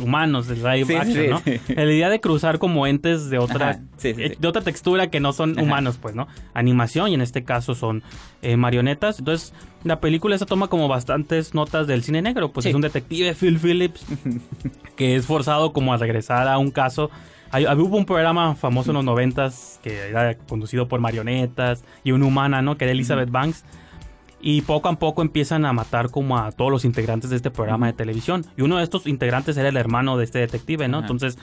humanos 0.00 0.46
del 0.46 0.62
live 0.62 0.96
action, 0.96 1.30
¿no? 1.30 1.42
La 1.74 1.84
idea 1.92 2.08
de 2.08 2.20
cruzar 2.20 2.60
como 2.60 2.86
entes 2.86 3.30
de 3.30 3.38
otra, 3.38 3.80
eh, 4.04 4.36
de 4.38 4.48
otra 4.48 4.62
textura 4.62 5.10
que 5.10 5.18
no 5.18 5.32
son 5.32 5.52
Ajá. 5.52 5.62
humanos, 5.62 5.98
pues, 6.00 6.14
¿no? 6.14 6.28
Animación 6.54 7.08
y 7.10 7.14
en 7.14 7.20
este 7.20 7.42
caso 7.42 7.74
son 7.74 8.04
eh, 8.40 8.56
marionetas. 8.56 9.18
Entonces, 9.18 9.52
la 9.82 9.98
película 10.00 10.36
esa 10.36 10.46
toma 10.46 10.68
como 10.68 10.86
bastantes 10.86 11.52
notas 11.52 11.88
del 11.88 12.04
cine 12.04 12.22
negro. 12.22 12.52
Pues 12.52 12.66
es 12.66 12.74
un 12.76 12.80
detective, 12.80 13.34
Phil 13.34 13.58
Phillips, 13.58 14.06
que 14.96 15.16
es 15.16 15.26
forzado 15.26 15.72
como 15.72 15.92
a 15.92 15.96
regresar 15.96 16.46
a 16.48 16.58
un 16.58 16.70
caso. 16.70 17.10
Hay- 17.50 17.66
hubo 17.66 17.96
un 17.96 18.04
programa 18.04 18.54
famoso 18.54 18.90
en 18.90 18.96
los 18.96 19.04
noventas 19.04 19.80
que 19.82 20.08
era 20.08 20.34
conducido 20.36 20.86
por 20.88 21.00
marionetas 21.00 21.82
y 22.04 22.12
una 22.12 22.26
humana, 22.26 22.60
¿no? 22.62 22.76
Que 22.76 22.84
era 22.84 22.92
Elizabeth 22.92 23.30
Banks. 23.30 23.64
Y 24.40 24.60
poco 24.62 24.88
a 24.88 24.96
poco 24.98 25.22
empiezan 25.22 25.64
a 25.64 25.72
matar 25.72 26.10
como 26.10 26.38
a 26.38 26.52
todos 26.52 26.70
los 26.70 26.84
integrantes 26.84 27.30
de 27.30 27.36
este 27.36 27.50
programa 27.50 27.86
de 27.86 27.92
televisión. 27.94 28.44
Y 28.56 28.62
uno 28.62 28.76
de 28.78 28.84
estos 28.84 29.06
integrantes 29.08 29.56
era 29.56 29.68
el 29.68 29.76
hermano 29.76 30.16
de 30.16 30.24
este 30.24 30.38
detective, 30.38 30.86
¿no? 30.86 30.98
Ajá. 30.98 31.06
Entonces 31.06 31.38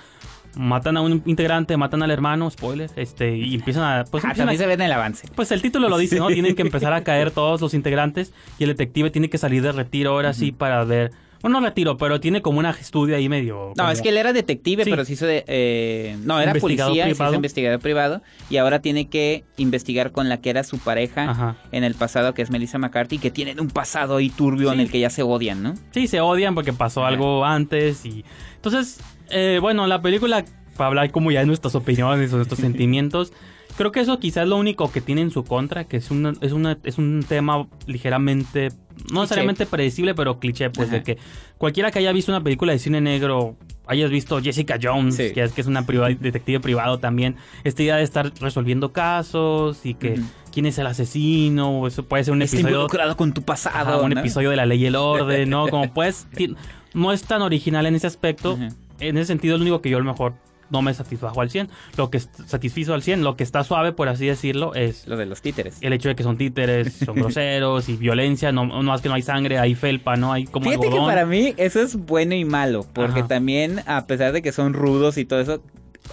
matan 0.56 0.96
a 0.96 1.02
un 1.02 1.22
integrante, 1.26 1.76
matan 1.76 2.04
al 2.04 2.12
hermano, 2.12 2.50
spoiler, 2.50 2.90
este, 2.96 3.36
y 3.36 3.56
empiezan 3.56 3.84
a... 3.84 4.04
Pues, 4.06 4.24
Ah, 4.24 4.28
empiezan 4.30 4.32
a- 4.32 4.36
también 4.52 4.58
se 4.60 4.66
ve 4.68 4.74
en 4.76 4.82
el 4.82 4.92
avance. 4.94 5.28
pues 5.36 5.52
el 5.52 5.62
título 5.62 5.90
lo 5.90 5.98
dice, 5.98 6.18
¿no? 6.20 6.28
Tienen 6.28 6.56
que 6.56 6.62
empezar 6.62 6.94
a 6.94 7.04
caer 7.04 7.32
todos 7.32 7.60
los 7.60 7.74
integrantes 7.74 8.32
y 8.58 8.64
el 8.64 8.70
detective 8.70 9.10
tiene 9.10 9.30
que 9.30 9.38
salir 9.38 9.62
de 9.62 9.74
retiro 9.74 10.12
ahora 10.12 10.32
sí 10.34 10.54
para 10.54 10.82
ver... 10.86 11.12
Bueno, 11.46 11.60
no 11.60 11.66
retiro, 11.68 11.96
pero 11.96 12.20
tiene 12.20 12.42
como 12.42 12.58
un 12.58 12.66
estudio 12.66 13.16
ahí 13.16 13.30
medio... 13.30 13.68
No, 13.78 13.84
como- 13.84 13.90
es 13.92 14.02
que 14.02 14.10
él 14.10 14.18
era 14.18 14.34
detective, 14.34 14.84
Sí. 14.84 14.90
pero 14.90 15.06
se 15.06 15.14
hizo 15.14 15.28
de... 15.28 15.44
eh, 15.46 16.18
no, 16.24 16.40
era 16.42 16.56
policía, 16.56 16.86
se 16.88 16.92
hizo 17.10 17.18
privado. 17.18 17.36
investigador 17.36 17.80
privado. 17.80 18.22
Y 18.50 18.58
ahora 18.58 18.80
tiene 18.82 19.10
que 19.10 19.44
investigar 19.58 20.12
con 20.12 20.28
la 20.28 20.42
que 20.42 20.50
era 20.50 20.64
su 20.64 20.80
pareja 20.80 21.30
Ajá. 21.30 21.56
en 21.72 21.84
el 21.84 21.94
pasado, 21.94 22.34
que 22.34 22.42
es 22.42 22.50
Melissa 22.50 22.80
McCarthy, 22.80 23.20
que 23.20 23.30
tienen 23.30 23.60
un 23.60 23.68
pasado 23.68 24.16
ahí 24.18 24.32
turbio 24.32 24.74
en 24.74 24.80
el 24.80 24.90
que 24.90 25.00
ya 25.00 25.12
se 25.12 25.22
odian, 25.22 25.62
¿no? 25.62 25.76
Sí, 25.92 26.08
se 26.08 26.20
odian 26.20 26.56
porque 26.56 26.74
pasó 26.74 27.02
Ajá. 27.02 27.10
algo 27.10 27.46
antes 27.46 28.04
y... 28.08 28.26
Entonces, 28.56 29.00
eh, 29.30 29.60
bueno, 29.62 29.86
la 29.86 30.02
película, 30.02 30.46
para 30.76 30.88
hablar 30.88 31.12
como 31.12 31.30
ya 31.30 31.42
de 31.42 31.46
nuestras 31.46 31.76
opiniones 31.76 32.34
o 32.34 32.38
nuestros 32.38 32.60
sentimientos, 32.60 33.34
creo 33.78 33.92
que 33.92 34.00
eso 34.00 34.18
quizás 34.18 34.46
es 34.46 34.50
lo 34.50 34.58
único 34.58 34.92
que 34.92 35.00
tiene 35.00 35.22
en 35.22 35.30
su 35.30 35.44
contra, 35.44 35.84
que 35.84 35.98
es, 35.98 36.10
una, 36.10 36.34
es, 36.42 36.54
una, 36.54 36.80
es 36.84 36.98
un 36.98 37.24
tema 37.28 37.68
ligeramente, 37.86 38.70
no 39.12 39.22
necesariamente 39.22 39.66
predecible, 39.66 40.16
pero 40.16 40.40
cliché, 40.40 40.70
pues 40.70 40.88
Ajá. 40.90 40.98
de 40.98 41.04
que 41.04 41.18
cualquiera 41.58 41.92
que 41.92 42.00
haya 42.00 42.12
visto 42.12 42.32
una 42.32 42.42
película 42.44 42.72
de 42.74 42.80
cine 42.80 43.02
negro, 43.02 43.56
hayas 43.88 44.10
visto 44.10 44.42
Jessica 44.42 44.78
Jones, 44.82 45.16
Sí. 45.16 45.32
que 45.34 45.44
es 45.44 45.52
que 45.52 45.62
es 45.62 45.68
una 45.68 45.86
priva- 45.86 46.10
detective 46.10 46.60
privado 46.60 46.98
también, 47.00 47.36
esta 47.64 47.84
idea 47.84 47.98
de 47.98 48.04
estar 48.04 48.32
resolviendo 48.40 48.92
casos 48.94 49.86
y 49.86 49.94
que 49.94 50.20
quién 50.52 50.66
es 50.66 50.78
el 50.78 50.88
asesino, 50.88 51.70
o 51.82 51.88
eso 51.88 52.04
puede 52.04 52.24
ser 52.24 52.34
un 52.34 52.42
Está 52.42 52.58
episodio... 52.58 52.76
involucrado 52.78 53.16
con 53.18 53.34
tu 53.34 53.44
pasado. 53.44 53.76
Ajá, 53.96 54.02
un 54.02 54.12
¿no? 54.14 54.20
episodio 54.20 54.50
de 54.50 54.56
la 54.56 54.66
ley 54.66 54.82
y 54.84 54.86
el 54.88 54.96
orden, 54.96 55.50
¿no? 55.50 55.68
Como 55.70 55.92
ti- 56.36 56.56
no 56.94 57.12
es 57.12 57.24
tan 57.24 57.42
original 57.42 57.86
en 57.86 57.96
ese 57.96 58.08
aspecto. 58.08 58.58
En 59.00 59.18
ese 59.18 59.26
sentido, 59.26 59.56
es 59.56 59.60
lo 59.60 59.64
único 59.64 59.82
que 59.82 59.90
yo 59.90 59.98
a 59.98 60.00
lo 60.00 60.06
mejor 60.06 60.34
no 60.76 60.82
me 60.82 60.94
satisfajo 60.94 61.40
al 61.40 61.50
100. 61.50 61.70
Lo 61.96 62.10
que 62.10 62.20
satisfizo 62.20 62.94
al 62.94 63.02
100, 63.02 63.24
lo 63.24 63.38
que 63.38 63.44
está 63.44 63.64
suave, 63.64 63.94
por 63.94 64.10
así 64.10 64.26
decirlo, 64.26 64.76
es 64.76 65.08
Lo 65.08 65.16
de 65.16 65.26
los 65.26 65.42
títeres. 65.42 65.78
el 65.80 65.94
hecho 65.94 66.10
de 66.10 66.16
que 66.16 66.24
son 66.24 66.38
títeres, 66.38 66.94
son 67.06 67.16
groseros 67.22 67.88
y 67.88 67.96
violencia. 67.96 68.52
No, 68.52 68.66
no 68.66 68.84
más 68.84 69.02
que 69.02 69.08
no 69.08 69.16
hay 69.16 69.22
sangre, 69.22 69.58
hay 69.58 69.74
felpa, 69.74 70.18
¿no? 70.18 70.34
Hay 70.34 70.46
como 70.46 70.70
Fíjate 70.70 70.90
que 70.90 70.98
para 70.98 71.26
mí 71.26 71.54
eso 71.56 71.82
es 71.82 71.96
bueno 71.96 72.36
y 72.36 72.44
malo, 72.44 72.86
porque 72.92 73.22
Ajá. 73.22 73.30
también, 73.30 73.82
a 73.88 74.06
pesar 74.06 74.34
de 74.34 74.42
que 74.42 74.52
son 74.52 74.74
rudos 74.74 75.18
y 75.18 75.24
todo 75.24 75.40
eso, 75.40 75.64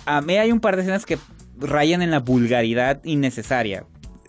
a 0.07 0.21
mí 0.21 0.37
hay 0.37 0.53
un 0.53 0.61
par 0.61 0.77
de 0.77 0.83
escenas 0.83 1.05
que 1.05 1.19
rayan 1.59 2.03
en 2.03 2.11
la 2.13 2.21
vulgaridad 2.21 3.01
innecesaria. 3.05 3.85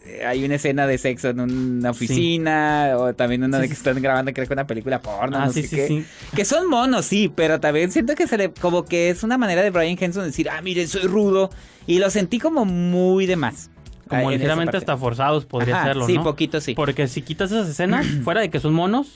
Eh, 0.05 0.25
Hay 0.25 0.43
una 0.43 0.55
escena 0.55 0.85
de 0.85 0.97
sexo 0.97 1.29
en 1.29 1.39
una 1.39 1.91
oficina, 1.91 2.93
o 2.97 3.13
también 3.13 3.43
una 3.43 3.57
de 3.57 3.63
Sí, 3.65 3.69
que 3.69 3.75
sí. 3.75 3.79
están 3.87 4.01
grabando, 4.01 4.33
creo 4.33 4.45
que 4.47 4.53
una 4.53 4.67
película 4.67 5.01
porno, 5.01 5.37
Ah, 5.37 5.45
no 5.45 5.53
sí, 5.53 5.61
sé 5.63 5.67
sí, 5.69 5.75
qué. 5.77 5.87
sí. 5.87 6.05
Que 6.35 6.45
son 6.45 6.69
monos, 6.69 7.05
sí, 7.05 7.31
pero 7.33 7.59
también 7.59 7.91
siento 7.91 8.13
que 8.15 8.27
se 8.27 8.37
le, 8.37 8.51
como 8.51 8.83
que 8.85 9.09
es 9.09 9.23
una 9.23 9.37
manera 9.37 9.61
de 9.61 9.69
Brian 9.69 9.97
Henson 9.99 10.25
decir, 10.25 10.49
ah, 10.49 10.61
miren, 10.61 10.87
soy 10.87 11.03
rudo, 11.03 11.49
y 11.87 11.99
lo 11.99 12.09
sentí 12.09 12.39
como 12.39 12.65
muy 12.65 13.25
de 13.25 13.35
más. 13.37 13.69
Ah, 14.09 14.19
Como 14.19 14.31
ligeramente 14.31 14.75
hasta 14.77 14.97
forzados 14.97 15.45
podría 15.45 15.77
Ajá, 15.77 15.85
serlo, 15.87 16.05
Sí, 16.05 16.15
¿no? 16.15 16.23
poquito 16.23 16.59
sí. 16.59 16.73
Porque 16.75 17.07
si 17.07 17.21
quitas 17.21 17.51
esas 17.51 17.69
escenas, 17.69 18.05
fuera 18.23 18.41
de 18.41 18.49
que 18.49 18.59
son 18.59 18.73
monos, 18.73 19.13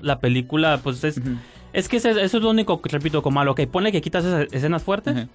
la 0.00 0.20
película, 0.20 0.80
pues 0.82 1.02
es... 1.04 1.20
Es 1.72 1.88
que 1.90 1.96
eso 1.98 2.08
es 2.10 2.32
lo 2.32 2.48
único 2.48 2.80
que 2.80 2.88
repito 2.88 3.20
como 3.22 3.34
malo. 3.34 3.54
Que 3.54 3.66
ponle 3.66 3.92
que 3.92 4.00
quitas 4.00 4.24
esas 4.24 4.46
escenas 4.50 4.82
fuertes 4.82 5.14
ujú. 5.14 5.28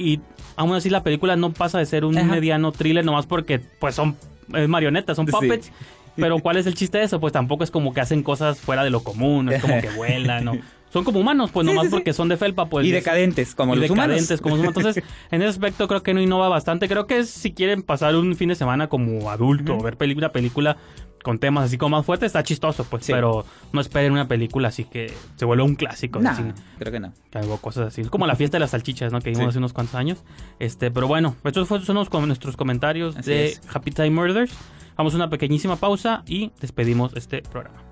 Y 0.00 0.20
aún 0.56 0.74
así 0.74 0.90
la 0.90 1.02
película 1.02 1.36
no 1.36 1.52
pasa 1.52 1.78
de 1.78 1.86
ser 1.86 2.04
un 2.04 2.16
Ajá. 2.18 2.26
mediano 2.26 2.72
thriller 2.72 3.04
nomás 3.04 3.26
porque 3.26 3.60
pues 3.78 3.94
son 3.94 4.16
es 4.54 4.68
marionetas, 4.68 5.16
son 5.16 5.26
Sí. 5.26 5.32
puppets. 5.32 5.70
Pero 6.16 6.38
¿cuál 6.42 6.56
es 6.56 6.66
el 6.66 6.74
chiste 6.74 6.98
de 6.98 7.04
eso? 7.04 7.20
Pues 7.20 7.32
tampoco 7.32 7.62
es 7.64 7.70
como 7.70 7.94
que 7.94 8.00
hacen 8.00 8.22
cosas 8.22 8.58
fuera 8.58 8.82
de 8.84 8.90
lo 8.90 9.02
común, 9.04 9.46
no 9.46 9.52
es 9.52 9.60
como 9.62 9.80
que 9.80 9.90
vuelan, 9.90 10.44
¿no? 10.44 10.52
Son 10.92 11.04
como 11.04 11.20
humanos, 11.20 11.50
pues 11.52 11.64
Sí, 11.66 11.72
nomás 11.72 11.84
sí, 11.86 11.90
sí. 11.90 11.94
porque 11.96 12.12
son 12.12 12.28
de 12.28 12.36
felpa, 12.36 12.66
pues. 12.66 12.84
y 12.86 12.88
es- 12.90 12.94
decadentes, 12.94 13.54
como 13.54 13.74
y 13.74 13.78
los 13.78 13.88
decadentes, 13.88 14.24
humanos. 14.26 14.40
como 14.42 14.56
los 14.56 14.64
humanos. 14.64 14.96
Entonces, 14.96 15.04
en 15.30 15.42
ese 15.42 15.50
aspecto 15.50 15.86
creo 15.88 16.02
que 16.02 16.14
no 16.14 16.20
innova 16.20 16.48
bastante. 16.48 16.88
Creo 16.88 17.06
que 17.06 17.18
es, 17.18 17.30
si 17.30 17.52
quieren 17.52 17.82
pasar 17.82 18.14
un 18.16 18.34
fin 18.36 18.48
de 18.48 18.54
semana 18.56 18.88
como 18.88 19.30
adulto, 19.30 19.74
Ujú. 19.76 19.84
ver 19.84 19.96
una 20.16 20.32
película 20.32 20.76
con 21.22 21.38
temas 21.38 21.66
así 21.66 21.76
como 21.76 21.96
más 21.98 22.06
fuertes, 22.06 22.28
está 22.28 22.42
chistoso, 22.42 22.84
pues. 22.84 23.06
Pero 23.06 23.44
no 23.72 23.80
esperen 23.82 24.10
una 24.12 24.26
película 24.26 24.68
así 24.68 24.84
que 24.84 25.12
se 25.36 25.44
vuelva 25.44 25.64
un 25.64 25.74
clásico 25.74 26.18
del 26.18 26.28
No, 26.28 26.34
cine 26.36 26.54
creo 26.78 26.90
que 26.92 26.98
no. 26.98 27.12
que 27.30 27.40
cosas 27.60 27.88
así. 27.88 28.02
Como 28.04 28.26
la 28.26 28.36
fiesta 28.36 28.56
de 28.56 28.60
las 28.60 28.70
salchichas, 28.70 29.12
¿no? 29.12 29.20
Que 29.20 29.30
vimos 29.30 29.48
hace 29.48 29.58
unos 29.58 29.72
cuantos 29.74 29.94
años. 29.96 30.24
Este, 30.58 30.90
pero 30.90 31.06
bueno, 31.08 31.36
estos 31.44 31.68
fueron 31.68 31.86
son 31.86 32.26
nuestros 32.26 32.56
comentarios 32.56 33.16
Así 33.16 33.30
de 33.30 33.46
es. 33.48 33.60
Happy 33.72 33.90
Time 33.90 34.10
Murders. 34.10 34.52
Vamos 34.96 35.12
a 35.12 35.16
una 35.16 35.28
pequeñísima 35.30 35.76
pausa 35.76 36.22
y 36.26 36.52
despedimos 36.60 37.12
este 37.14 37.42
programa. 37.42 37.82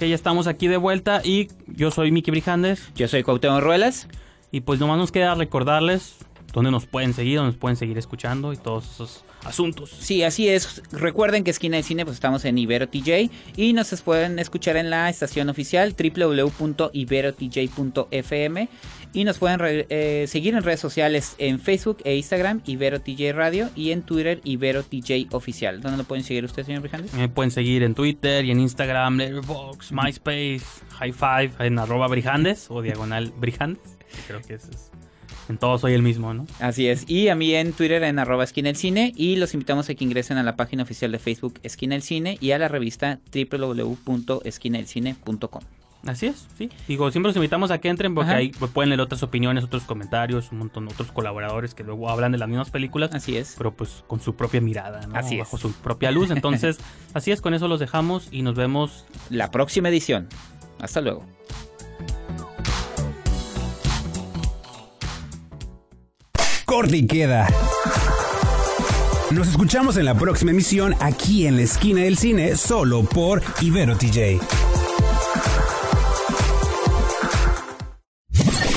Ok, 0.00 0.06
ya 0.06 0.14
estamos 0.14 0.46
aquí 0.46 0.66
de 0.66 0.78
vuelta 0.78 1.20
y 1.22 1.48
yo 1.66 1.90
soy 1.90 2.10
Miki 2.10 2.30
Brijandes 2.30 2.90
Yo 2.94 3.06
soy 3.06 3.22
Cuauhtémoc 3.22 3.60
Ruelas. 3.60 4.08
y 4.50 4.62
pues 4.62 4.80
nomás 4.80 4.96
nos 4.96 5.12
queda 5.12 5.34
recordarles 5.34 6.16
dónde 6.54 6.70
nos 6.70 6.86
pueden 6.86 7.12
seguir, 7.12 7.36
dónde 7.36 7.52
nos 7.52 7.60
pueden 7.60 7.76
seguir 7.76 7.98
escuchando 7.98 8.54
y 8.54 8.56
todos 8.56 8.90
esos 8.90 9.24
asuntos. 9.44 9.90
Sí, 9.90 10.22
así 10.22 10.48
es. 10.48 10.82
Recuerden 10.92 11.42
que 11.44 11.50
Esquina 11.50 11.76
del 11.76 11.84
Cine, 11.84 12.04
pues 12.04 12.14
estamos 12.16 12.44
en 12.44 12.58
Ibero 12.58 12.88
TJ 12.88 13.30
y 13.56 13.72
nos 13.72 13.90
pueden 14.02 14.38
escuchar 14.38 14.76
en 14.76 14.90
la 14.90 15.08
estación 15.10 15.48
oficial 15.48 15.94
www.iberotj.fm 15.98 18.68
y 19.12 19.24
nos 19.24 19.38
pueden 19.38 19.58
re- 19.58 19.86
eh, 19.90 20.26
seguir 20.28 20.54
en 20.54 20.62
redes 20.62 20.78
sociales 20.78 21.34
en 21.38 21.58
Facebook 21.58 21.98
e 22.04 22.14
Instagram, 22.16 22.60
Ibero 22.64 23.00
TJ 23.00 23.32
Radio 23.32 23.68
y 23.74 23.90
en 23.90 24.02
Twitter, 24.02 24.40
Ibero 24.44 24.84
TJ 24.84 25.26
Oficial. 25.32 25.80
¿Dónde 25.80 25.98
lo 25.98 26.04
pueden 26.04 26.22
seguir 26.24 26.44
ustedes, 26.44 26.66
señor 26.66 26.82
Brijandes? 26.82 27.12
Me 27.14 27.28
pueden 27.28 27.50
seguir 27.50 27.82
en 27.82 27.94
Twitter 27.94 28.44
y 28.44 28.52
en 28.52 28.60
Instagram, 28.60 29.16
Letterboxd, 29.16 29.90
MySpace, 29.92 30.60
High 30.98 31.12
Five, 31.12 31.50
en 31.66 31.78
arroba 31.80 32.06
Brijandes 32.06 32.66
o 32.70 32.82
diagonal 32.82 33.32
Brijandes. 33.36 33.82
Creo 34.28 34.40
que 34.42 34.54
eso 34.54 34.68
es. 34.70 34.90
En 35.48 35.58
todo 35.58 35.78
soy 35.78 35.94
el 35.94 36.02
mismo, 36.02 36.34
¿no? 36.34 36.46
Así 36.60 36.86
es. 36.86 37.04
Y 37.08 37.28
a 37.28 37.34
mí 37.34 37.54
en 37.54 37.72
Twitter 37.72 38.02
en 38.04 38.18
arroba 38.18 38.44
esquina 38.44 38.68
el 38.70 38.76
cine. 38.76 39.12
Y 39.16 39.36
los 39.36 39.54
invitamos 39.54 39.88
a 39.88 39.94
que 39.94 40.04
ingresen 40.04 40.36
a 40.38 40.42
la 40.42 40.56
página 40.56 40.82
oficial 40.82 41.12
de 41.12 41.18
Facebook 41.18 41.60
Esquina 41.62 41.94
el 41.94 42.02
Cine 42.02 42.36
y 42.40 42.50
a 42.52 42.58
la 42.58 42.68
revista 42.68 43.20
www.esquinaelcine.com. 43.32 45.62
Así 46.06 46.26
es, 46.26 46.46
sí. 46.56 46.70
Digo, 46.88 47.10
siempre 47.10 47.28
los 47.28 47.36
invitamos 47.36 47.70
a 47.70 47.78
que 47.78 47.88
entren 47.88 48.14
porque 48.14 48.30
Ajá. 48.30 48.38
ahí 48.38 48.52
pueden 48.72 48.88
leer 48.88 49.02
otras 49.02 49.22
opiniones, 49.22 49.64
otros 49.64 49.82
comentarios, 49.82 50.50
un 50.50 50.58
montón 50.58 50.86
de 50.86 50.94
otros 50.94 51.12
colaboradores 51.12 51.74
que 51.74 51.84
luego 51.84 52.08
hablan 52.08 52.32
de 52.32 52.38
las 52.38 52.48
mismas 52.48 52.70
películas. 52.70 53.10
Así 53.12 53.36
es. 53.36 53.54
Pero 53.58 53.74
pues 53.74 54.02
con 54.06 54.18
su 54.20 54.34
propia 54.34 54.62
mirada, 54.62 55.06
¿no? 55.06 55.14
Así 55.14 55.34
es. 55.34 55.40
Bajo 55.40 55.58
su 55.58 55.72
propia 55.72 56.10
luz. 56.10 56.30
Entonces, 56.40 56.78
así 57.12 57.32
es, 57.32 57.42
con 57.42 57.52
eso 57.52 57.68
los 57.68 57.80
dejamos 57.80 58.28
y 58.30 58.40
nos 58.42 58.54
vemos 58.54 59.04
La 59.28 59.50
próxima 59.50 59.90
edición. 59.90 60.26
Hasta 60.78 61.02
luego. 61.02 61.26
Corte 66.70 66.98
y 66.98 67.04
queda. 67.04 67.48
Nos 69.32 69.48
escuchamos 69.48 69.96
en 69.96 70.04
la 70.04 70.14
próxima 70.14 70.52
emisión 70.52 70.94
aquí 71.00 71.48
en 71.48 71.56
la 71.56 71.62
esquina 71.62 72.02
del 72.02 72.16
cine, 72.16 72.56
solo 72.56 73.02
por 73.02 73.42
Ibero 73.60 73.96
TJ. 73.96 74.38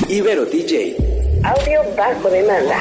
Ibero 0.10 0.46
DJ. 0.46 0.98
Audio 1.44 1.82
bajo 1.96 2.30
demanda. 2.32 2.80